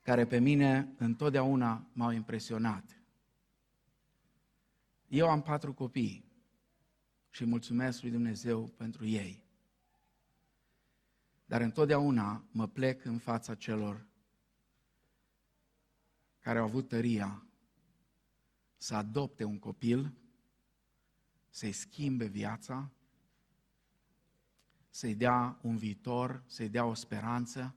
[0.01, 3.01] care pe mine întotdeauna m-au impresionat.
[5.07, 6.26] Eu am patru copii
[7.30, 9.43] și mulțumesc lui Dumnezeu pentru ei.
[11.45, 14.13] Dar întotdeauna mă plec în fața celor
[16.45, 17.45] care au avut tăria
[18.77, 20.13] să adopte un copil,
[21.49, 22.91] să-i schimbe viața,
[24.89, 27.75] să-i dea un viitor, să-i dea o speranță,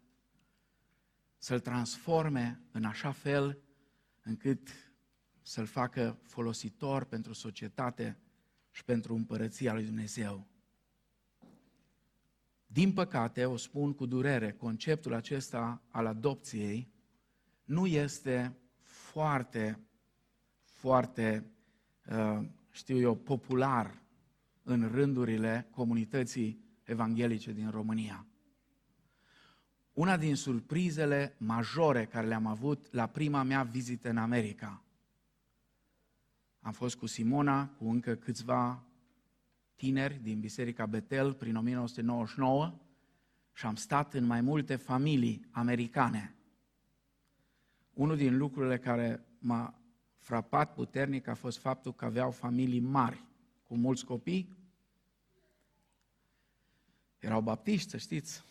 [1.39, 3.59] să-l transforme în așa fel
[4.23, 4.69] încât
[5.43, 8.19] să-l facă folositor pentru societate
[8.71, 10.47] și pentru împărăția lui Dumnezeu.
[12.67, 16.97] Din păcate, o spun cu durere, conceptul acesta al adopției
[17.69, 19.79] nu este foarte,
[20.65, 21.51] foarte,
[22.11, 24.03] uh, știu eu, popular
[24.63, 28.27] în rândurile comunității evanghelice din România.
[29.93, 34.83] Una din surprizele majore care le-am avut la prima mea vizită în America.
[36.61, 38.85] Am fost cu Simona, cu încă câțiva
[39.77, 42.75] tineri din Biserica Betel prin 1999
[43.55, 46.38] și am stat în mai multe familii americane.
[47.99, 49.75] Unul din lucrurile care m-a
[50.19, 53.25] frapat puternic a fost faptul că aveau familii mari,
[53.63, 54.57] cu mulți copii.
[57.19, 58.45] Erau baptiști, să știți.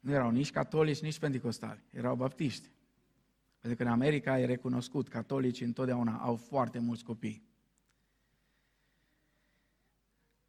[0.00, 1.84] Nu erau nici catolici, nici pentecostali.
[1.90, 2.68] Erau baptiști.
[3.58, 7.48] Pentru că în America e recunoscut, catolicii întotdeauna au foarte mulți copii.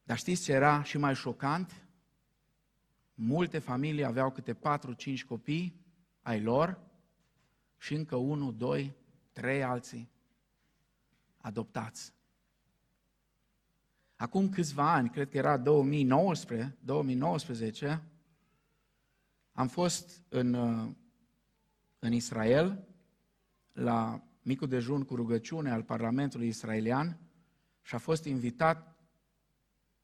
[0.04, 1.88] Dar știți ce era și mai șocant?
[3.14, 4.58] Multe familii aveau câte 4-5
[5.28, 5.86] copii
[6.22, 6.92] ai lor
[7.84, 8.96] și încă unul, doi,
[9.32, 10.10] trei alții
[11.38, 12.14] adoptați.
[14.16, 18.04] Acum câțiva ani, cred că era 2019, 2019
[19.52, 20.54] am fost în,
[22.00, 22.88] în Israel
[23.72, 27.20] la micul dejun cu rugăciune al Parlamentului israelian
[27.82, 28.96] și a fost invitat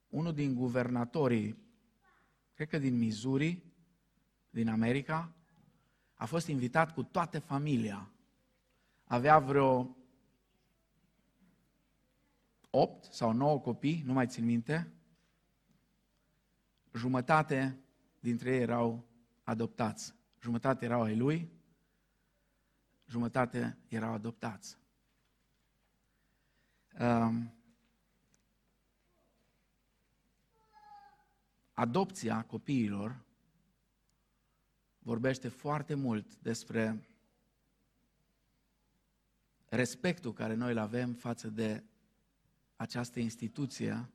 [0.08, 1.58] unul din guvernatorii,
[2.54, 3.64] cred că din Missouri,
[4.50, 5.34] din America,
[6.20, 8.12] a fost invitat cu toată familia.
[9.04, 9.98] Avea vreo
[12.70, 14.92] 8 sau 9 copii, nu mai țin minte.
[16.94, 17.80] Jumătate
[18.20, 19.06] dintre ei erau
[19.44, 20.14] adoptați.
[20.42, 21.52] Jumătate erau ai lui,
[23.06, 24.78] jumătate erau adoptați.
[27.00, 27.54] Um,
[31.74, 33.28] adopția copiilor
[35.10, 37.10] vorbește foarte mult despre
[39.66, 41.84] respectul care noi îl avem față de
[42.76, 44.10] această instituție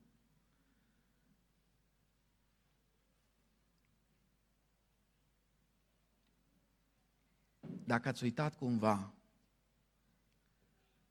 [7.86, 9.14] Dacă ați uitat cumva,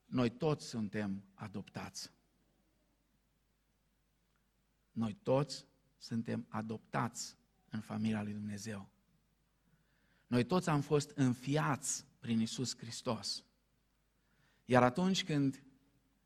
[0.06, 2.12] noi toți suntem adoptați.
[4.92, 5.66] Noi toți
[5.98, 7.38] suntem adoptați
[7.70, 8.93] în familia lui Dumnezeu.
[10.28, 13.44] Noi toți am fost înfiați prin Isus Hristos.
[14.66, 15.64] Iar atunci când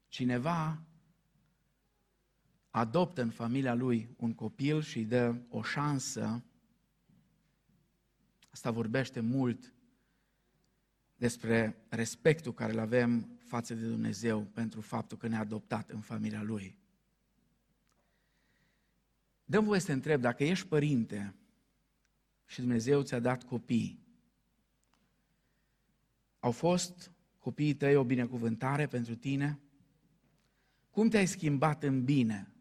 [0.08, 0.82] cineva
[2.70, 6.44] adoptă în familia lui un copil și îi dă o șansă,
[8.50, 9.74] asta vorbește mult
[11.16, 16.42] despre respectul care îl avem față de Dumnezeu pentru faptul că ne-a adoptat în familia
[16.42, 16.78] Lui.
[19.46, 21.36] Dăm voie să te întreb, dacă ești părinte
[22.48, 24.06] și Dumnezeu ți-a dat copii,
[26.40, 29.60] au fost copiii tăi o binecuvântare pentru tine?
[30.90, 32.52] Cum te-ai schimbat în bine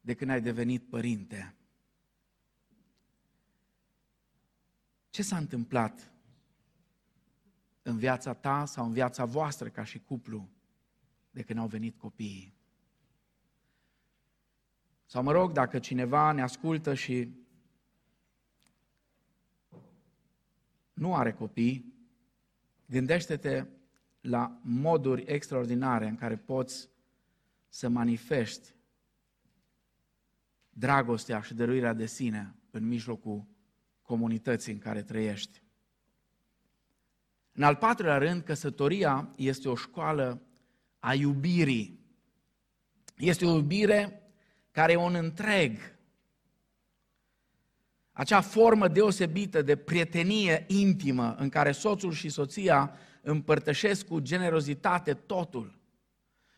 [0.00, 1.54] de când ai devenit părinte?
[5.10, 6.12] Ce s-a întâmplat
[7.82, 10.48] în viața ta sau în viața voastră ca și cuplu
[11.30, 12.54] de când au venit copiii.
[15.06, 17.39] Sau mă rog, dacă cineva ne ascultă și
[21.00, 21.94] nu are copii,
[22.86, 23.66] gândește-te
[24.20, 26.88] la moduri extraordinare în care poți
[27.68, 28.74] să manifesti
[30.70, 33.46] dragostea și dăruirea de sine în mijlocul
[34.02, 35.62] comunității în care trăiești.
[37.52, 40.42] În al patrulea rând, căsătoria este o școală
[40.98, 42.00] a iubirii.
[43.16, 44.22] Este o iubire
[44.70, 45.98] care e un întreg.
[48.20, 55.78] Acea formă deosebită de prietenie intimă în care soțul și soția împărtășesc cu generozitate totul,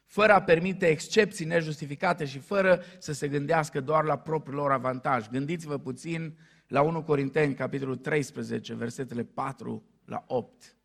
[0.07, 5.29] fără a permite excepții nejustificate și fără să se gândească doar la propriul lor avantaj.
[5.29, 10.77] Gândiți-vă puțin la 1 Corinteni, capitolul 13, versetele 4 la 8.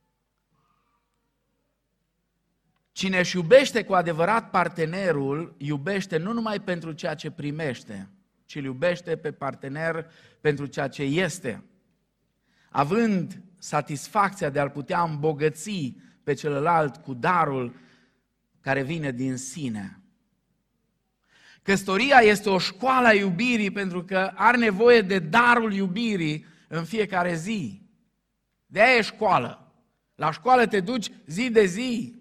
[2.92, 8.10] Cine își iubește cu adevărat partenerul, iubește nu numai pentru ceea ce primește,
[8.48, 11.64] ci îl iubește pe partener pentru ceea ce este.
[12.70, 17.76] Având satisfacția de a-l putea îmbogăți pe celălalt cu darul
[18.62, 20.02] care vine din sine.
[21.62, 27.36] Căsătoria este o școală a iubirii pentru că are nevoie de darul iubirii în fiecare
[27.36, 27.82] zi.
[28.66, 29.74] De aia e școală.
[30.16, 32.16] La școală te duci zi de zi.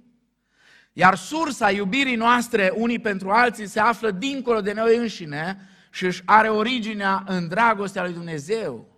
[0.92, 6.22] Iar sursa iubirii noastre unii pentru alții se află dincolo de noi înșine și își
[6.24, 8.88] are originea în dragostea lui Dumnezeu.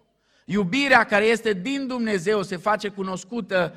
[0.45, 3.75] Iubirea care este din Dumnezeu se face cunoscută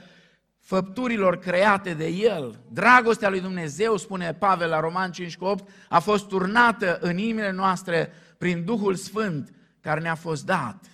[0.60, 2.60] făpturilor create de El.
[2.72, 8.66] Dragostea lui Dumnezeu, spune Pavel la Roman 5,8, a fost turnată în inimile noastre prin
[8.66, 10.86] Duhul Sfânt care ne-a fost dat.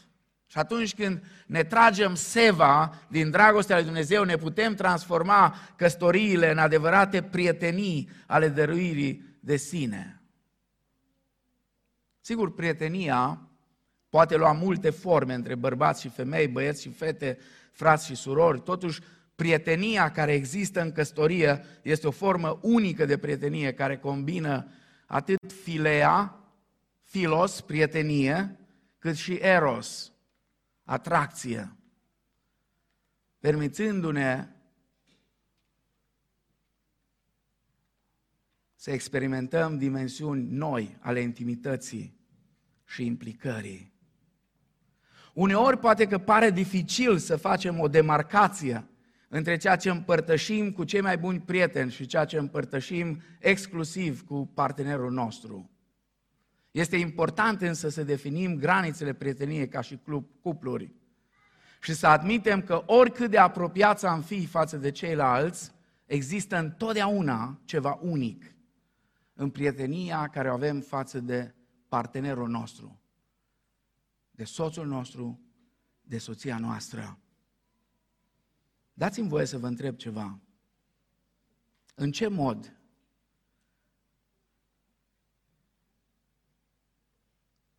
[0.48, 6.58] Și atunci când ne tragem seva din dragostea lui Dumnezeu, ne putem transforma căstoriile în
[6.58, 10.17] adevărate prietenii ale dăruirii de sine.
[12.28, 13.50] Sigur, prietenia
[14.10, 17.38] poate lua multe forme între bărbați și femei, băieți și fete,
[17.72, 18.62] frați și surori.
[18.62, 19.02] Totuși,
[19.36, 24.68] prietenia care există în căsătorie este o formă unică de prietenie care combină
[25.06, 26.40] atât filea,
[27.04, 28.60] filos, prietenie,
[29.00, 30.12] cât și eros,
[30.84, 31.76] atracție,
[33.40, 34.48] permițându-ne
[38.76, 42.17] să experimentăm dimensiuni noi ale intimității
[42.88, 43.94] și implicării.
[45.34, 48.88] Uneori poate că pare dificil să facem o demarcație
[49.28, 54.52] între ceea ce împărtășim cu cei mai buni prieteni și ceea ce împărtășim exclusiv cu
[54.54, 55.70] partenerul nostru.
[56.72, 60.92] Este important însă să definim granițele prieteniei ca și club, cupluri
[61.82, 65.72] și să admitem că oricât de apropiați am fi față de ceilalți,
[66.06, 68.56] există întotdeauna ceva unic
[69.34, 71.54] în prietenia care o avem față de
[71.88, 73.00] partenerul nostru,
[74.32, 75.40] de soțul nostru,
[76.02, 77.20] de soția noastră.
[78.94, 80.40] Dați-mi voie să vă întreb ceva.
[81.96, 82.78] În ce mod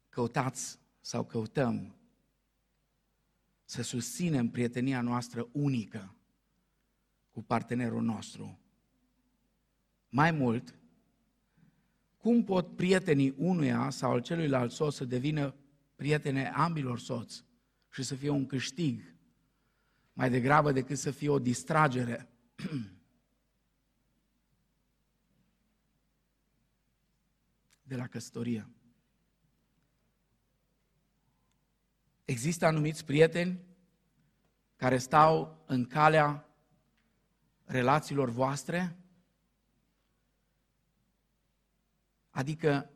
[0.09, 1.97] căutați sau căutăm
[3.65, 6.15] să susținem prietenia noastră unică
[7.31, 8.59] cu partenerul nostru?
[10.09, 10.78] Mai mult,
[12.19, 15.55] cum pot prietenii unuia sau al celuilalt soț să devină
[15.95, 17.45] prietene ambilor soți
[17.91, 19.17] și să fie un câștig
[20.13, 22.29] mai degrabă decât să fie o distragere?
[27.83, 28.69] de la căsătorie.
[32.25, 33.61] Există anumiți prieteni
[34.77, 36.49] care stau în calea
[37.65, 38.97] relațiilor voastre?
[42.31, 42.91] Adică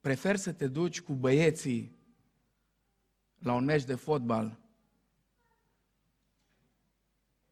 [0.00, 1.96] prefer să te duci cu băieții
[3.38, 4.60] la un meci de fotbal,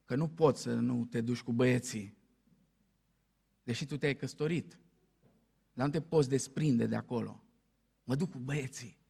[0.05, 2.17] că nu poți să nu te duci cu băieții,
[3.63, 4.79] deși tu te-ai căsătorit,
[5.73, 7.45] dar nu te poți desprinde de acolo.
[8.05, 9.03] Mă duc cu băieții.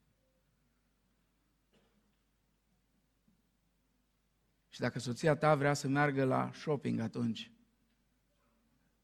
[4.69, 7.53] Și dacă soția ta vrea să meargă la shopping atunci,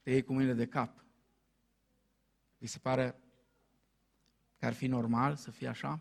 [0.03, 1.05] te iei cu mâinile de cap.
[2.61, 3.15] Vi se pare
[4.59, 6.01] că ar fi normal să fie așa?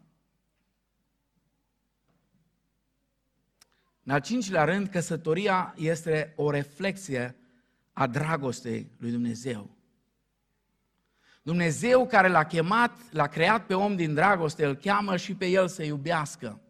[4.04, 7.36] În al cincilea rând, căsătoria este o reflexie
[7.94, 9.70] a dragostei lui Dumnezeu.
[11.42, 15.68] Dumnezeu care l-a chemat, l-a creat pe om din dragoste, îl cheamă și pe el
[15.68, 16.62] să iubească.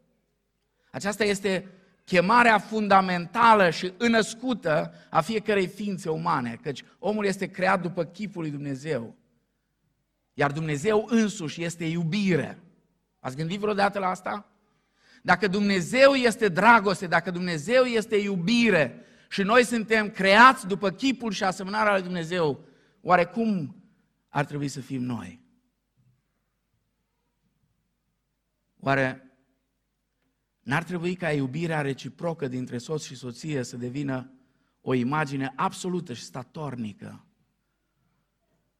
[0.92, 1.68] Aceasta este
[2.04, 8.52] chemarea fundamentală și înăscută a fiecărei ființe umane, căci omul este creat după chipul lui
[8.52, 9.19] Dumnezeu.
[10.40, 12.64] Iar Dumnezeu însuși este iubire.
[13.20, 14.52] Ați gândit vreodată la asta?
[15.22, 21.44] Dacă Dumnezeu este dragoste, dacă Dumnezeu este iubire și noi suntem creați după chipul și
[21.44, 22.66] asemănarea lui Dumnezeu,
[23.02, 23.76] oare cum
[24.30, 25.42] ar trebui să fim noi?
[28.80, 29.24] Oare
[30.60, 34.34] N-ar trebui ca iubirea reciprocă dintre soț și soție să devină
[34.82, 37.29] o imagine absolută și statornică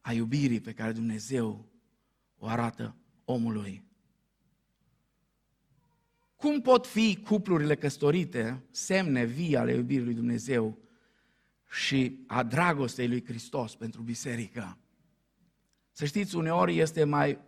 [0.00, 1.68] a iubirii pe care Dumnezeu
[2.38, 3.84] o arată omului.
[6.36, 10.78] Cum pot fi cuplurile căsătorite semne vii ale iubirii lui Dumnezeu
[11.70, 14.78] și a dragostei lui Hristos pentru biserică?
[15.92, 17.38] Să știți, uneori este mai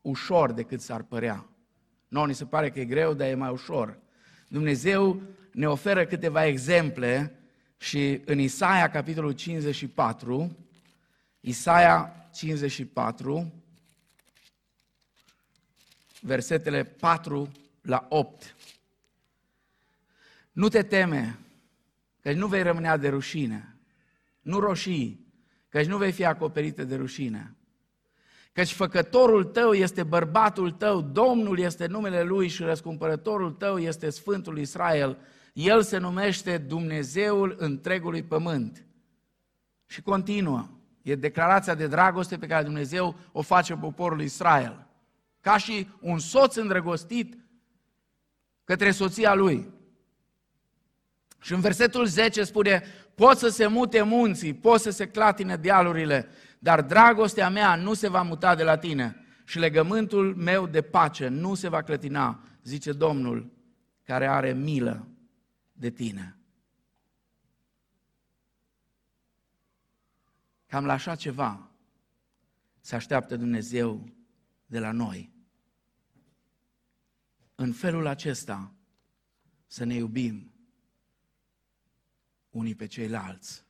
[0.00, 1.48] ușor decât s-ar părea.
[2.08, 3.98] Nu, ni se pare că e greu, dar e mai ușor.
[4.48, 5.22] Dumnezeu
[5.52, 7.38] ne oferă câteva exemple
[7.76, 10.56] și în Isaia, capitolul 54,
[11.44, 13.52] Isaia 54,
[16.20, 18.56] versetele 4 la 8.
[20.52, 21.38] Nu te teme,
[22.20, 23.76] că nu vei rămâne de rușine.
[24.40, 25.26] Nu roșii,
[25.68, 27.54] că nu vei fi acoperită de rușine.
[28.52, 34.58] Căci făcătorul tău este bărbatul tău, Domnul este numele lui și răscumpărătorul tău este Sfântul
[34.58, 35.18] Israel.
[35.52, 38.84] El se numește Dumnezeul întregului pământ.
[39.86, 40.68] Și continuă.
[41.02, 44.86] E declarația de dragoste pe care Dumnezeu o face poporul Israel.
[45.40, 47.38] Ca și un soț îndrăgostit
[48.64, 49.70] către soția lui.
[51.40, 52.82] Și în versetul 10 spune,
[53.14, 56.28] pot să se mute munții, pot să se clatine dealurile,
[56.58, 61.28] dar dragostea mea nu se va muta de la tine și legământul meu de pace
[61.28, 63.52] nu se va clătina, zice Domnul,
[64.02, 65.08] care are milă
[65.72, 66.36] de tine.
[70.72, 71.70] Cam la așa ceva
[72.80, 74.08] se așteaptă Dumnezeu
[74.66, 75.32] de la noi.
[77.54, 78.72] În felul acesta
[79.66, 80.52] să ne iubim
[82.50, 83.64] unii pe ceilalți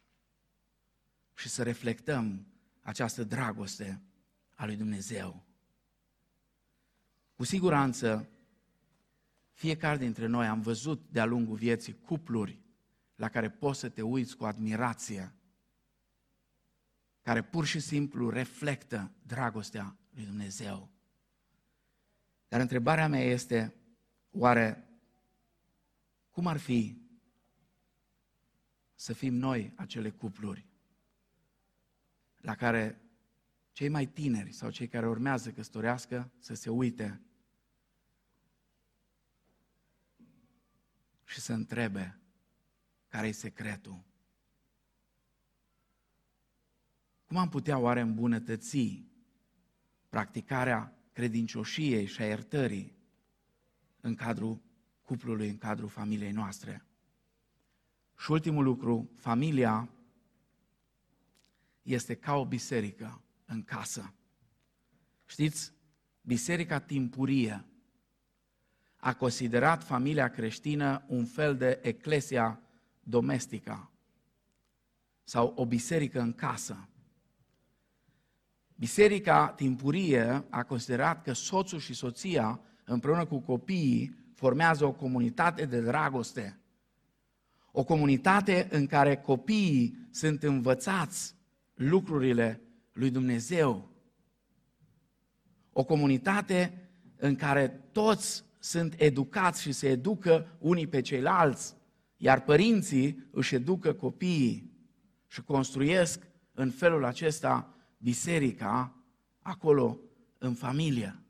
[1.34, 2.46] și să reflectăm
[2.82, 4.02] această dragoste
[4.54, 5.44] a lui Dumnezeu.
[7.34, 8.28] Cu siguranță,
[9.52, 12.60] fiecare dintre noi am văzut de-a lungul vieții cupluri
[13.14, 15.32] la care poți să te uiți cu admirație,
[17.22, 20.90] care pur și simplu reflectă dragostea lui Dumnezeu.
[22.48, 23.74] Dar întrebarea mea este,
[24.30, 24.88] oare
[26.30, 27.00] cum ar fi
[28.94, 30.66] să fim noi acele cupluri
[32.36, 33.00] la care
[33.72, 37.20] cei mai tineri sau cei care urmează căsătorească să se uite
[41.24, 42.20] și să întrebe
[43.08, 44.04] care e secretul.
[47.32, 49.02] Cum am putea oare îmbunătăți
[50.08, 52.96] practicarea credincioșiei și a iertării
[54.00, 54.60] în cadrul
[55.02, 56.84] cuplului, în cadrul familiei noastre?
[58.18, 59.88] Și ultimul lucru, familia
[61.82, 64.14] este ca o biserică în casă.
[65.26, 65.72] Știți,
[66.22, 67.64] biserica timpurie
[68.96, 72.60] a considerat familia creștină un fel de eclesia
[73.00, 73.90] domestică
[75.24, 76.86] sau o biserică în casă.
[78.82, 85.80] Biserica timpurie a considerat că soțul și soția împreună cu copiii formează o comunitate de
[85.80, 86.60] dragoste.
[87.72, 91.34] O comunitate în care copiii sunt învățați
[91.74, 92.60] lucrurile
[92.92, 93.90] lui Dumnezeu.
[95.72, 101.74] O comunitate în care toți sunt educați și se educă unii pe ceilalți,
[102.16, 104.72] iar părinții își educă copiii
[105.26, 107.71] și construiesc în felul acesta
[108.02, 108.96] biserica
[109.42, 109.98] acolo
[110.38, 111.22] în familie.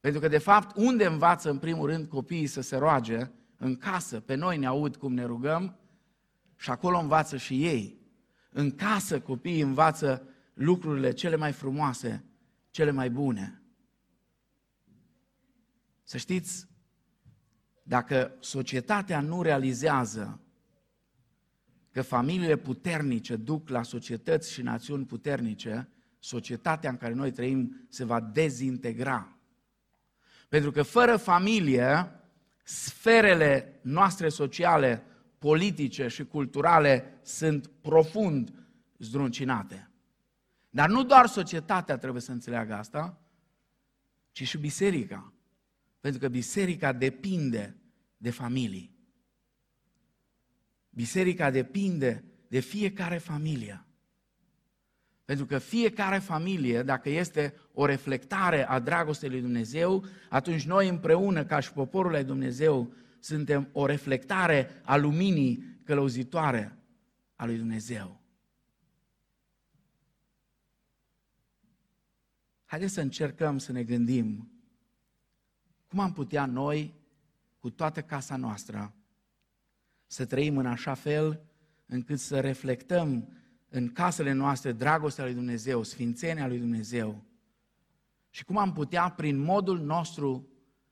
[0.00, 3.30] Pentru că, de fapt, unde învață în primul rând copiii să se roage?
[3.56, 4.20] În casă.
[4.20, 5.78] Pe noi ne aud cum ne rugăm
[6.56, 7.98] și acolo învață și ei.
[8.50, 12.24] În casă copiii învață lucrurile cele mai frumoase,
[12.70, 13.62] cele mai bune.
[16.02, 16.66] Să știți,
[17.82, 20.43] dacă societatea nu realizează
[21.94, 25.88] că familiile puternice duc la societăți și națiuni puternice,
[26.18, 29.38] societatea în care noi trăim se va dezintegra.
[30.48, 32.10] Pentru că fără familie,
[32.64, 35.04] sferele noastre sociale
[35.38, 38.52] politice și culturale sunt profund
[38.98, 39.90] zdruncinate.
[40.70, 43.20] Dar nu doar societatea trebuie să înțeleagă asta,
[44.32, 45.32] ci și biserica.
[46.00, 47.76] Pentru că biserica depinde
[48.16, 48.93] de familii.
[50.94, 53.84] Biserica depinde de fiecare familie.
[55.24, 61.44] Pentru că fiecare familie, dacă este o reflectare a dragostei lui Dumnezeu, atunci noi împreună,
[61.44, 66.78] ca și poporul lui Dumnezeu, suntem o reflectare a luminii călăuzitoare
[67.34, 68.20] a lui Dumnezeu.
[72.64, 74.48] Haideți să încercăm să ne gândim
[75.94, 76.94] cum am putea noi,
[77.58, 78.94] cu toată casa noastră,
[80.06, 81.44] să trăim în așa fel
[81.86, 83.28] încât să reflectăm
[83.68, 87.24] în casele noastre dragostea lui Dumnezeu, sfințenia lui Dumnezeu
[88.30, 90.48] și cum am putea, prin modul nostru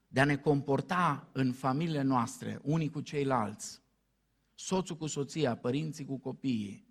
[0.08, 3.82] de a ne comporta în familiile noastre, unii cu ceilalți,
[4.54, 6.86] soțul cu soția, părinții cu copiii,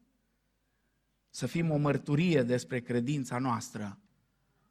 [1.30, 4.00] să fim o mărturie despre credința noastră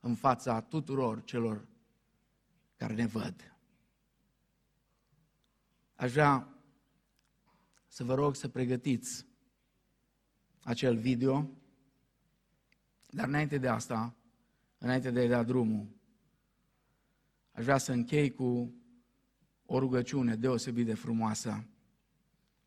[0.01, 1.69] în fața tuturor celor
[2.77, 3.55] care ne văd.
[5.95, 6.49] Aș vrea
[7.93, 9.27] să vă rog să pregătiți
[10.63, 11.51] acel video,
[13.09, 14.17] dar înainte de asta,
[14.79, 15.87] înainte de a da drumul,
[17.53, 18.75] aș vrea să închei cu
[19.67, 21.65] o rugăciune deosebit de frumoasă,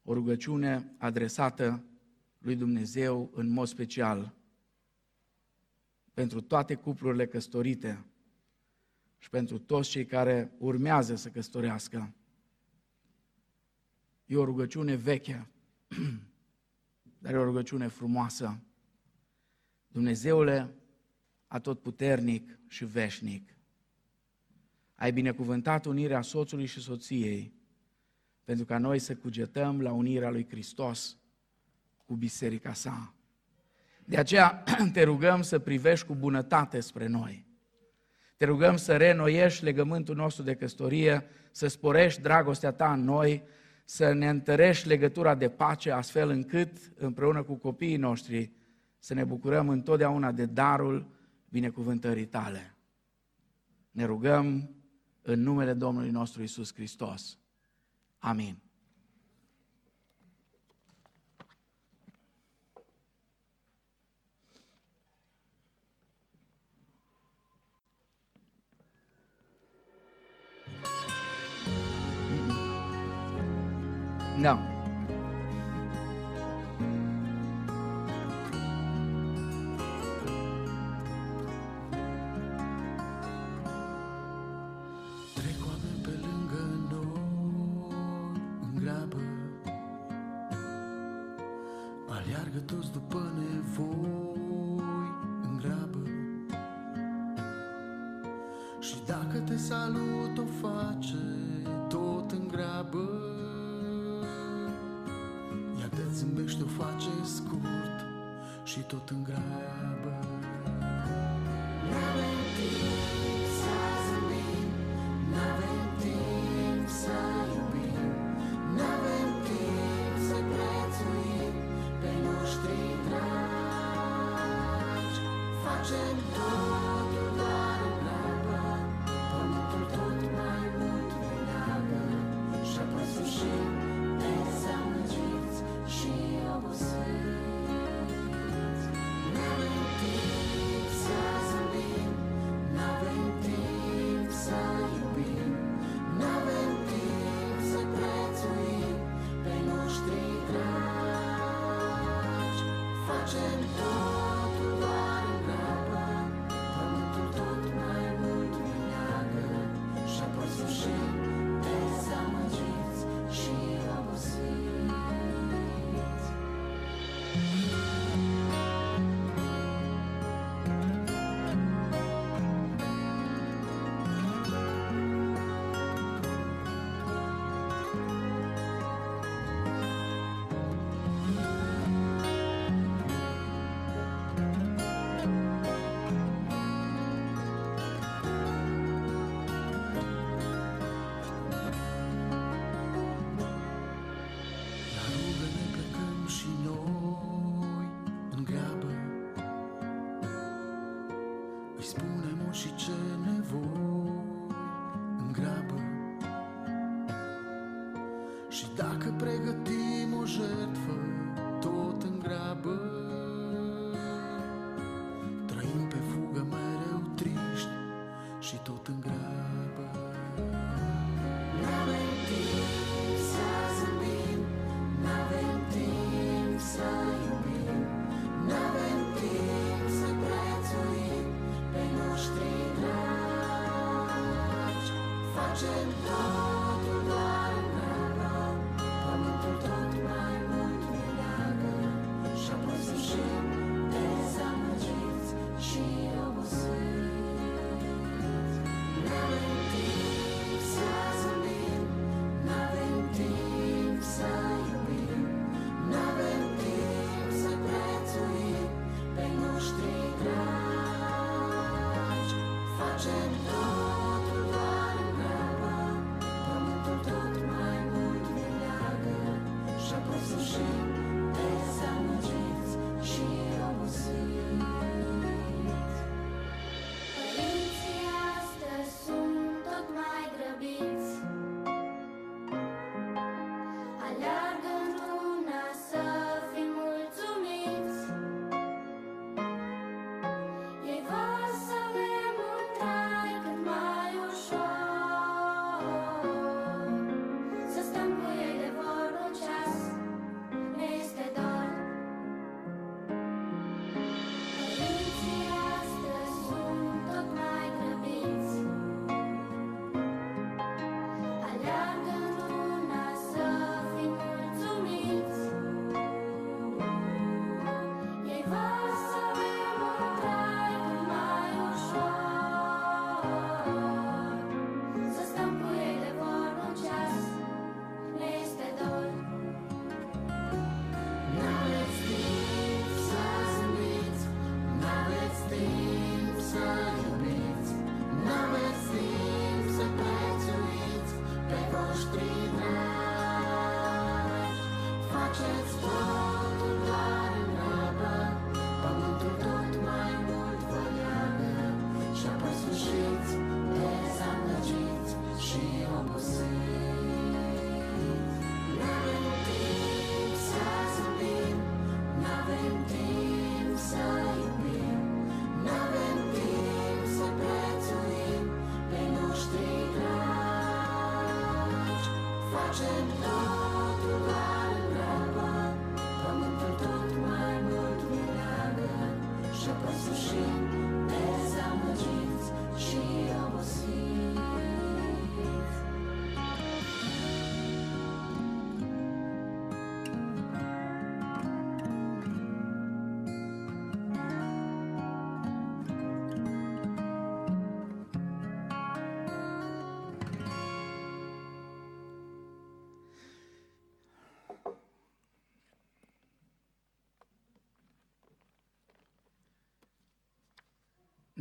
[0.04, 1.84] o rugăciune adresată
[2.38, 4.34] lui Dumnezeu în mod special
[6.14, 8.06] pentru toate cuplurile căsătorite
[9.18, 12.14] și pentru toți cei care urmează să căsătorească.
[14.26, 15.48] E o rugăciune veche,
[17.22, 18.60] dar e o rugăciune frumoasă.
[19.88, 20.74] Dumnezeule
[21.48, 23.54] atotputernic și veșnic,
[24.96, 27.54] ai binecuvântat unirea soțului și soției
[28.44, 31.18] pentru ca noi să cugetăm la unirea lui Hristos
[32.06, 33.14] cu biserica sa.
[34.06, 34.64] De aceea
[34.94, 37.46] te rugăm să privești cu bunătate spre noi.
[38.38, 43.44] Te rugăm să reînnoiești legământul nostru de căsătorie, să sporești dragostea ta în noi,
[43.84, 48.52] să ne întărești legătura de pace, astfel încât, împreună cu copiii noștri,
[49.00, 51.08] să ne bucurăm întotdeauna de darul
[51.50, 52.76] binecuvântării tale.
[53.92, 54.76] Ne rugăm
[55.22, 57.38] în numele Domnului nostru Isus Hristos.
[58.18, 58.58] Amin.
[74.42, 74.73] Da.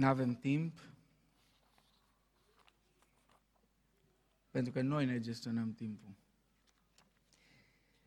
[0.02, 0.80] Nu avem timp,
[4.50, 6.16] pentru că noi ne gestionăm timpul.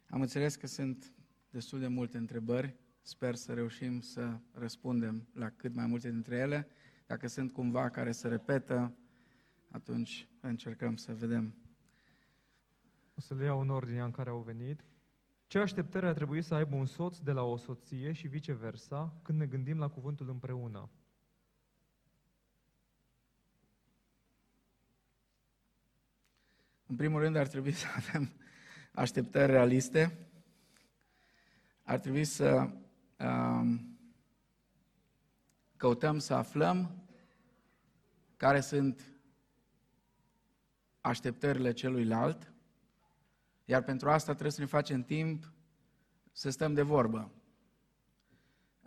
[0.10, 1.14] Am înțeles că sunt
[1.50, 6.68] destul de multe întrebări, sper să reușim să răspundem la cât mai multe dintre ele.
[7.08, 8.98] Dacă sunt cumva care se repetă,
[9.72, 11.56] atunci încercăm să vedem.
[13.18, 14.86] O să le iau în ordinea în care au venit.
[15.48, 19.40] Ce așteptări ar trebui să aibă un soț de la o soție și viceversa când
[19.40, 20.90] ne gândim la cuvântul împreună?
[26.88, 28.34] În primul rând ar trebui să avem
[28.92, 30.18] așteptări realiste.
[31.84, 32.70] Ar trebui să
[33.20, 33.98] um,
[35.78, 37.04] căutăm să aflăm
[38.38, 39.02] care sunt
[41.02, 42.54] așteptările celuilalt,
[43.66, 45.54] iar pentru asta trebuie să ne facem timp
[46.32, 47.32] să stăm de vorbă.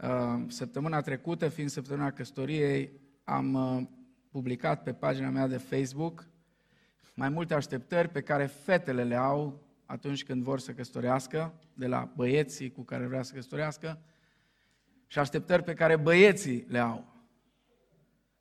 [0.03, 2.93] Uh, săptămâna trecută, fiind săptămâna căsătoriei,
[3.25, 3.87] am uh,
[4.31, 6.27] publicat pe pagina mea de Facebook
[7.19, 12.13] mai multe așteptări pe care fetele le au atunci când vor să căsătorească, de la
[12.17, 14.01] băieții cu care vrea să căsătorească,
[15.07, 17.15] și așteptări pe care băieții le au.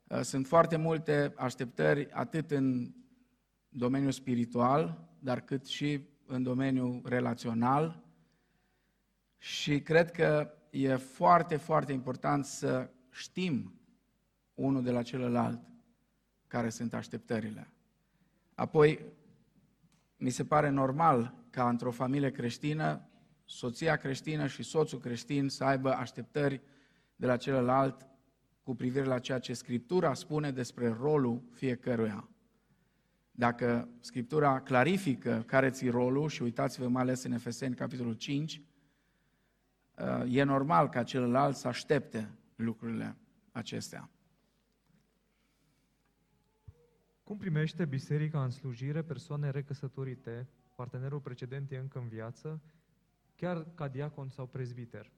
[0.08, 2.94] Uh, sunt foarte multe așteptări, atât în
[3.68, 8.02] domeniul spiritual, dar cât și în domeniul relațional.
[9.38, 13.80] Și cred că e foarte, foarte important să știm
[14.54, 15.60] unul de la celălalt
[16.46, 17.72] care sunt așteptările.
[18.58, 19.04] Apoi,
[20.16, 23.08] mi se pare normal ca într-o familie creștină,
[23.44, 26.60] soția creștină și soțul creștin să aibă așteptări
[27.16, 28.06] de la celălalt
[28.62, 32.28] cu privire la ceea ce Scriptura spune despre rolul fiecăruia.
[33.30, 38.62] Dacă Scriptura clarifică care ți rolul, și uitați-vă mai ales în Efeseni, capitolul 5,
[39.98, 43.16] uh, e normal ca celălalt să aștepte lucrurile
[43.52, 44.10] acestea.
[47.28, 52.60] Cum primește biserica în slujire persoane recăsătorite, partenerul precedent e încă în viață,
[53.36, 55.10] chiar ca diacon sau prezbiter?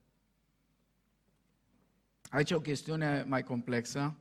[2.31, 4.17] Aici e o chestiune mai complexă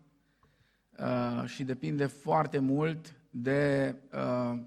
[1.00, 4.60] uh, și depinde foarte mult de, uh,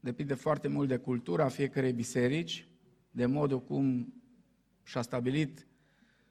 [0.00, 2.68] depinde foarte mult de cultura fiecarei biserici,
[3.10, 4.14] de modul cum
[4.82, 5.66] și-a stabilit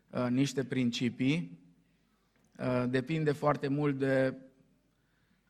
[0.10, 1.60] uh, niște principii,
[2.60, 4.47] uh, depinde foarte mult de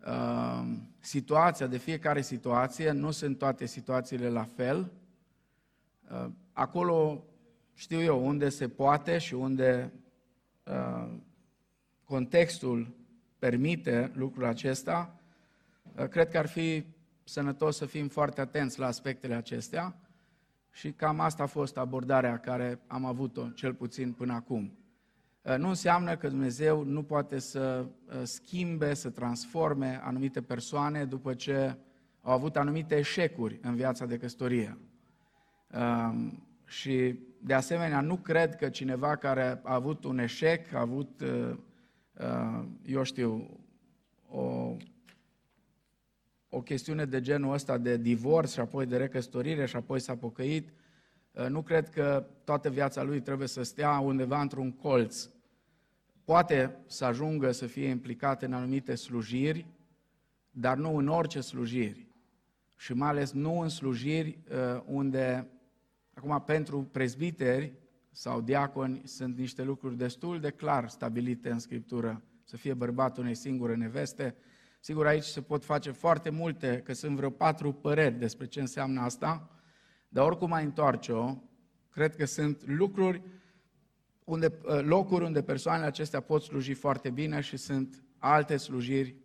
[0.06, 0.68] uh,
[1.00, 4.92] situația, de fiecare situație, nu sunt toate situațiile la fel.
[6.12, 7.24] Uh, acolo
[7.74, 9.94] știu eu unde se poate și unde
[10.64, 11.10] uh,
[12.04, 12.96] contextul
[13.40, 15.20] permite lucrul acesta,
[15.96, 16.86] uh, cred că ar fi
[17.24, 19.96] sănătos să fim foarte atenți la aspectele acestea
[20.72, 24.78] și cam asta a fost abordarea care am avut-o, cel puțin până acum.
[25.48, 31.34] Uh, nu înseamnă că Dumnezeu nu poate să uh, schimbe, să transforme anumite persoane după
[31.34, 31.78] ce
[32.22, 34.78] au avut anumite eșecuri în viața de căsătorie.
[35.74, 41.22] Um, și de asemenea, nu cred că cineva care a avut un eșec, a avut,
[41.22, 43.60] uh, eu știu,
[44.30, 44.76] o,
[46.50, 50.70] o chestiune de genul ăsta de divorț și apoi de recăsătorire și apoi s-a pocăit,
[51.50, 55.30] nu cred că toată viața lui trebuie să stea undeva într-un colț
[56.28, 59.68] poate să ajungă să fie implicat în anumite slujiri,
[60.52, 62.08] dar nu în orice slujiri.
[62.76, 65.48] Și mai ales nu în slujiri uh, unde,
[66.14, 67.74] acum pentru prezbiteri
[68.12, 72.24] sau diaconi, sunt niște lucruri destul de clar stabilite în Scriptură.
[72.44, 74.36] Să fie bărbatul unei singure neveste.
[74.80, 79.02] Sigur, aici se pot face foarte multe, că sunt vreo patru păreri despre ce înseamnă
[79.02, 79.50] asta,
[80.08, 81.36] dar oricum mai întoarce-o,
[81.90, 83.22] cred că sunt lucruri
[84.28, 89.16] unde, uh, locuri unde persoanele acestea pot sluji foarte bine și sunt alte slujiri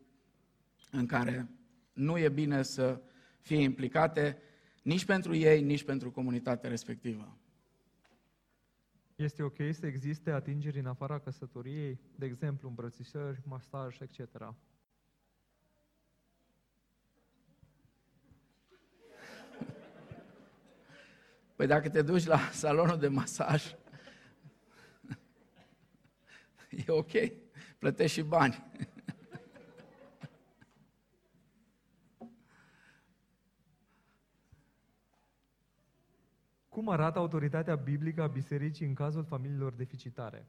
[0.91, 1.49] în care
[1.93, 3.01] nu e bine să
[3.41, 4.39] fie implicate
[4.83, 7.37] nici pentru ei, nici pentru comunitatea respectivă.
[9.15, 14.55] Este ok să existe atingeri în afara căsătoriei, de exemplu îmbrățișări, masaj, etc.
[21.55, 23.75] Păi dacă te duci la salonul de masaj
[26.87, 27.11] e ok,
[27.79, 28.63] plătești și bani.
[36.69, 40.47] Cum arată autoritatea biblică a bisericii în cazul familiilor deficitare?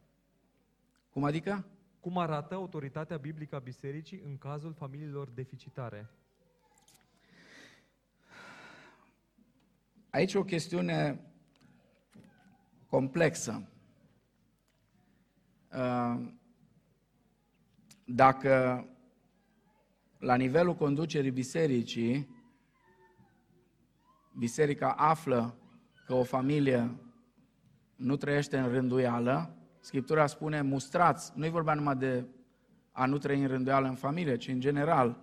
[1.10, 1.66] Cum adică?
[2.00, 6.10] Cum arată autoritatea biblică a bisericii în cazul familiilor deficitare?
[10.10, 11.20] Aici o chestiune
[12.88, 13.73] complexă.
[15.78, 16.22] Uh,
[18.06, 18.86] dacă
[20.20, 22.30] la nivelul conducerii bisericii,
[24.38, 25.58] biserica află
[26.06, 26.98] că o familie
[27.96, 32.26] nu trăiește în rânduială, Scriptura spune mustrați, nu-i vorba numai de
[32.92, 35.18] a nu trăi în rânduială în familie, ci în general.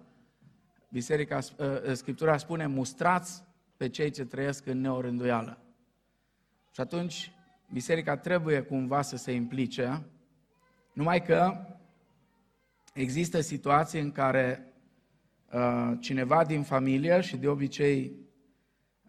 [0.91, 3.45] Biserica, ă, ă, Scriptura spune mustrați
[3.77, 5.59] pe cei ce trăiesc în neorânduială.
[6.71, 7.33] Și atunci
[7.73, 10.07] biserica trebuie cumva să se implice,
[11.01, 11.57] numai că
[12.95, 14.73] există situații în care
[15.53, 18.13] uh, cineva din familie și de obicei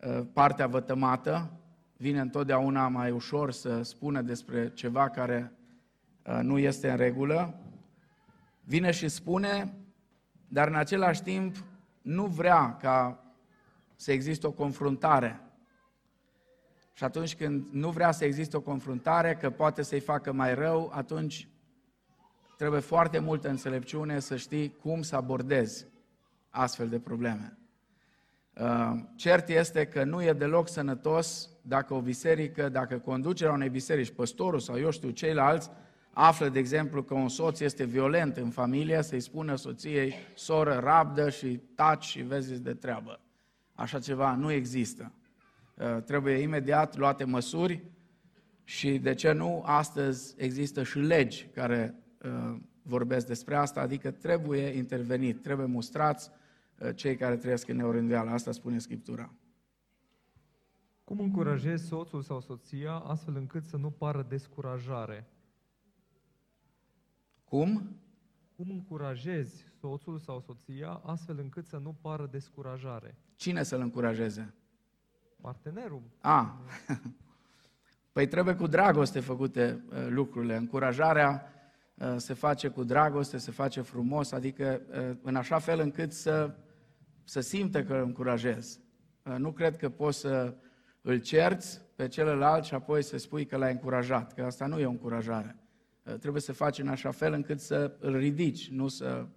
[0.01, 1.59] uh, partea vătămată
[1.97, 5.51] vine întotdeauna mai ușor să spună despre ceva care
[6.25, 7.59] uh, nu este în regulă,
[8.63, 9.73] vine și spune,
[10.47, 11.55] dar în același timp
[12.01, 13.23] nu vrea ca
[13.95, 15.41] să existe o confruntare.
[16.93, 20.91] Și atunci când nu vrea să existe o confruntare, că poate să-i facă mai rău,
[20.93, 21.49] atunci
[22.61, 25.85] trebuie foarte multă înțelepciune să știi cum să abordezi
[26.49, 27.57] astfel de probleme.
[28.59, 34.11] Uh, cert este că nu e deloc sănătos dacă o biserică, dacă conducerea unei biserici,
[34.11, 35.69] păstorul sau eu știu ceilalți,
[36.13, 41.29] află, de exemplu, că un soț este violent în familie, să-i spună soției, soră, rabdă
[41.29, 43.19] și taci și vezi de treabă.
[43.73, 45.11] Așa ceva nu există.
[45.73, 47.83] Uh, trebuie imediat luate măsuri
[48.63, 52.00] și, de ce nu, astăzi există și legi care uh,
[52.81, 56.29] vorbesc despre asta, adică trebuie intervenit, trebuie mustrați
[56.79, 58.29] uh, cei care trăiesc în neorândeală.
[58.29, 59.33] Asta spune Scriptura.
[61.03, 65.27] Cum încurajezi soțul sau soția astfel încât să nu pară descurajare?
[67.43, 67.95] Cum?
[68.55, 73.17] Cum încurajezi soțul sau soția astfel încât să nu pară descurajare?
[73.35, 74.53] Cine să-l încurajeze?
[75.41, 76.01] Partenerul.
[76.21, 76.61] A,
[78.13, 80.55] păi trebuie cu dragoste făcute uh, lucrurile.
[80.55, 81.60] Încurajarea uh,
[82.17, 86.55] se face cu dragoste, se face frumos, adică uh, în așa fel încât să,
[87.23, 88.79] să simtă că îl încurajez.
[89.23, 90.55] Uh, nu cred că poți să
[91.01, 94.85] îl cerți pe celălalt și apoi să spui că l-ai încurajat, că asta nu e
[94.85, 95.55] o încurajare.
[96.05, 99.27] Uh, trebuie să faci în așa fel încât să îl ridici, nu să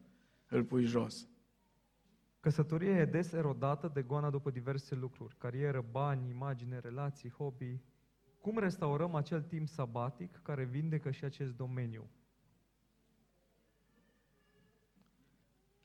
[0.48, 1.28] îl pui jos.
[2.40, 7.80] Căsătoria e des erodată de goana după diverse lucruri, carieră, bani, imagine, relații, hobby.
[8.40, 12.10] Cum restaurăm acel timp sabatic care vindecă și acest domeniu?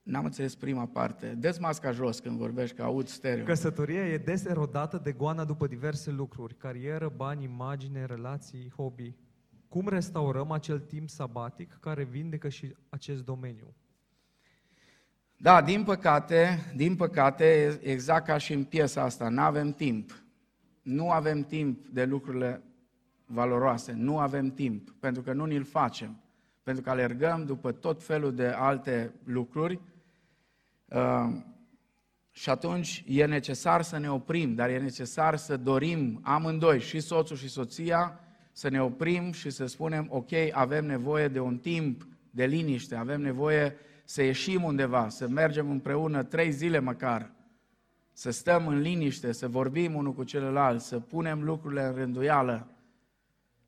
[0.10, 1.36] N-am înțeles prima parte.
[1.38, 3.45] Des masca jos când vorbești, că aud stereo.
[3.45, 9.16] Căsătoria e des erodată de goana după diverse lucruri, carieră, bani, imagine, relații, hobby.
[9.68, 13.74] Cum restaurăm acel timp sabatic care vindecă și acest domeniu?
[15.38, 20.24] Da, din păcate, din păcate, exact ca și în piesa asta, nu avem timp.
[20.82, 22.64] Nu avem timp de lucrurile
[23.26, 26.22] valoroase, nu avem timp, pentru că nu ni-l facem,
[26.64, 29.97] pentru că alergăm după tot felul de alte lucruri uh,
[32.32, 37.38] și atunci e necesar să ne oprim, dar e necesar să dorim amândoi, și soțul
[37.38, 38.20] și soția,
[38.52, 43.22] să ne oprim și să spunem, ok, avem nevoie de un timp de liniște, avem
[43.22, 47.32] nevoie să ieșim undeva, să mergem împreună trei zile măcar,
[48.14, 52.68] să stăm în liniște, să vorbim unul cu celălalt, să punem lucrurile în rânduială.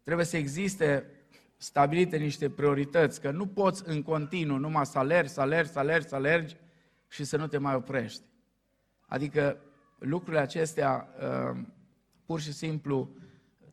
[0.04, 1.06] Trebuie să existe
[1.58, 6.08] stabilite niște priorități, că nu poți în continuu numai să alergi, să alergi, să alergi,
[6.08, 6.56] să alergi
[7.12, 8.22] și să nu te mai oprești.
[9.08, 9.58] Adică
[10.00, 11.62] lucrurile acestea uh,
[12.26, 13.16] pur și simplu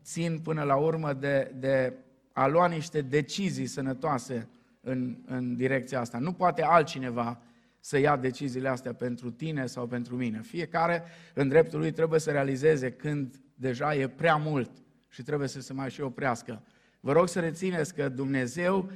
[0.03, 1.95] țin până la urmă de, de
[2.33, 4.49] a lua niște decizii sănătoase
[4.81, 6.19] în, în direcția asta.
[6.19, 7.41] Nu poate altcineva
[7.81, 10.41] să ia deciziile astea pentru tine sau pentru mine.
[10.43, 11.03] Fiecare,
[11.35, 14.71] în dreptul lui, trebuie să realizeze când deja e prea mult
[15.09, 16.63] și trebuie să se mai și oprească.
[17.01, 18.91] Vă rog să rețineți că Dumnezeu,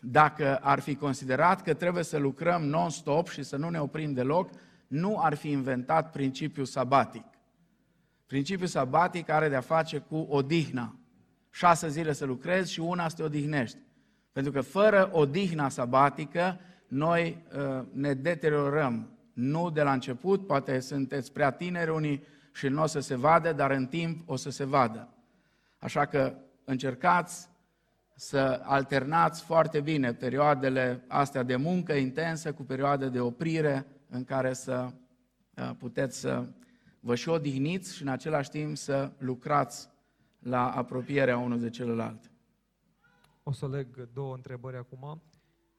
[0.00, 4.50] dacă ar fi considerat că trebuie să lucrăm non-stop și să nu ne oprim deloc,
[4.86, 7.24] nu ar fi inventat principiul sabatic.
[8.26, 10.96] Principiul sabatic are de-a face cu odihna.
[11.50, 13.76] Șase zile să lucrezi și una să te odihnești.
[14.32, 19.08] Pentru că fără odihna sabatică, noi uh, ne deteriorăm.
[19.32, 23.52] Nu de la început, poate sunteți prea tineri unii și nu o să se vadă,
[23.52, 25.08] dar în timp o să se vadă.
[25.78, 26.34] Așa că
[26.64, 27.49] încercați
[28.20, 34.52] să alternați foarte bine perioadele astea de muncă intensă cu perioade de oprire în care
[34.52, 34.92] să
[35.56, 36.48] uh, puteți să
[37.00, 39.88] vă și odihniți și în același timp să lucrați
[40.38, 42.30] la apropierea unul de celălalt.
[43.42, 45.22] O să leg două întrebări acum.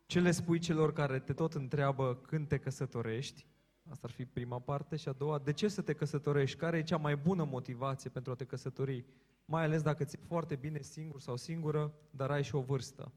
[0.06, 3.48] Ce le spui celor care te tot întreabă când te căsătorești?
[3.90, 4.96] Asta ar fi prima parte.
[4.96, 6.58] Și a doua, de ce să te căsătorești?
[6.58, 9.06] Care e cea mai bună motivație pentru a te căsători?
[9.52, 13.12] Mai ales dacă ți-e foarte bine singur sau singură, dar ai și o vârstă.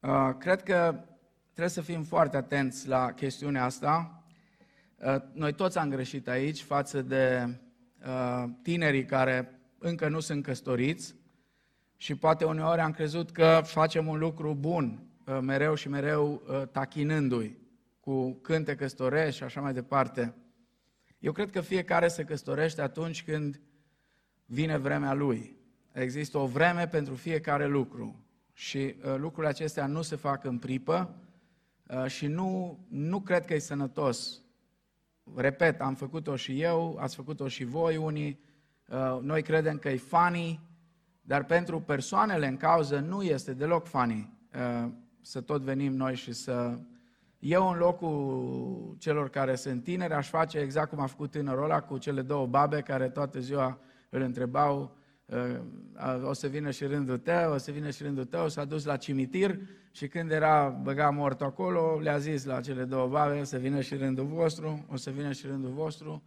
[0.00, 1.04] Uh, cred că
[1.42, 4.24] trebuie să fim foarte atenți la chestiunea asta.
[4.96, 7.54] Uh, Noi toți am greșit aici față de
[8.06, 11.14] uh, tinerii care încă nu sunt căsătoriți
[11.96, 16.62] și poate uneori am crezut că facem un lucru bun, uh, mereu și mereu uh,
[16.68, 17.58] tachinându-i
[18.00, 20.34] cu cânte căsătorești și așa mai departe.
[21.18, 23.60] Eu cred că fiecare se căsătorește atunci când
[24.52, 25.56] vine vremea lui.
[25.92, 31.14] Există o vreme pentru fiecare lucru și uh, lucrurile acestea nu se fac în pripă
[31.86, 34.40] uh, și nu, nu cred că e sănătos.
[35.34, 38.40] Repet, am făcut-o și eu, ați făcut-o și voi unii,
[38.88, 40.60] uh, noi credem că e funny,
[41.20, 44.90] dar pentru persoanele în cauză nu este deloc funny uh,
[45.20, 46.78] să tot venim noi și să...
[47.38, 51.80] Eu în locul celor care sunt tineri aș face exact cum a făcut tânărul ăla
[51.80, 53.78] cu cele două babe care toată ziua
[54.10, 54.96] îl întrebau
[55.26, 55.56] uh,
[56.22, 58.96] o să vină și rândul tău, o să vină și rândul tău, s-a dus la
[58.96, 59.58] cimitir
[59.92, 63.80] și când era băga mort acolo, le-a zis la cele două babe, o să vină
[63.80, 66.22] și rândul vostru, o să vină și rândul vostru.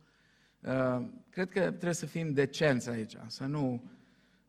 [0.59, 3.83] Uh, Cred că trebuie să fim decenți aici, să nu...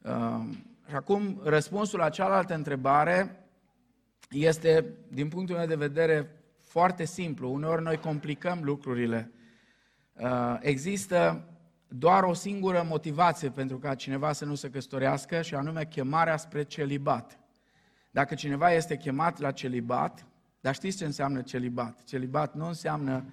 [0.02, 0.44] uh,
[0.88, 3.46] Și acum, răspunsul la cealaltă întrebare
[4.30, 7.52] este, din punctul meu de vedere, foarte simplu.
[7.52, 9.30] Uneori noi complicăm lucrurile.
[10.12, 11.48] Uh, Există
[11.98, 16.62] doar o singură motivație pentru ca cineva să nu se căsătorească și anume chemarea spre
[16.62, 17.38] celibat.
[18.10, 20.26] Dacă cineva este chemat la celibat,
[20.60, 22.04] dar știți ce înseamnă celibat?
[22.04, 23.24] Celibat nu înseamnă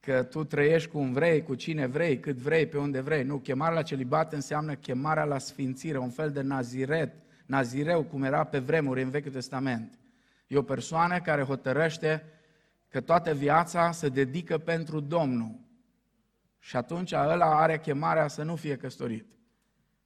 [0.00, 3.24] că tu trăiești cum vrei, cu cine vrei, cât vrei, pe unde vrei.
[3.24, 7.14] Nu, chemarea la celibat înseamnă chemarea la sfințire, un fel de naziret,
[7.46, 9.98] nazireu, cum era pe vremuri în Vechiul Testament.
[10.46, 12.24] E o persoană care hotărăște
[12.88, 15.61] că toată viața se dedică pentru Domnul.
[16.64, 19.26] Și atunci ăla are chemarea să nu fie căsătorit.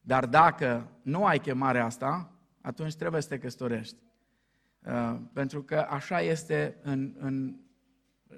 [0.00, 3.96] Dar dacă nu ai chemarea asta, atunci trebuie să te căsătorești.
[4.86, 7.56] Uh, pentru că așa este în, în...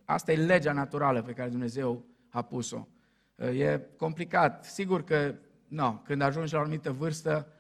[0.05, 2.89] Asta e legea naturală pe care Dumnezeu a pus-o.
[3.35, 4.65] Uh, e complicat.
[4.65, 5.35] Sigur că,
[5.69, 7.53] nu, când ajungi la o anumită vârstă,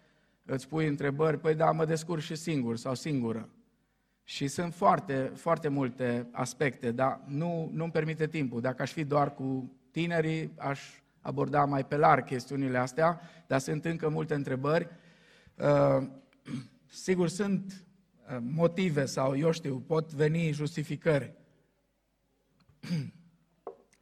[0.44, 3.48] îți pui întrebări, păi da, mă descurc și singur sau singură.
[4.22, 8.60] Și sunt foarte, foarte multe aspecte, dar nu, nu-mi permite timpul.
[8.60, 10.80] Dacă aș fi doar cu tinerii, aș
[11.20, 14.88] aborda mai pe larg chestiunile astea, dar sunt încă multe întrebări.
[15.54, 16.08] Uh,
[16.86, 17.86] Sigur, sunt
[18.30, 21.32] uh, motive sau, eu știu, pot veni justificări.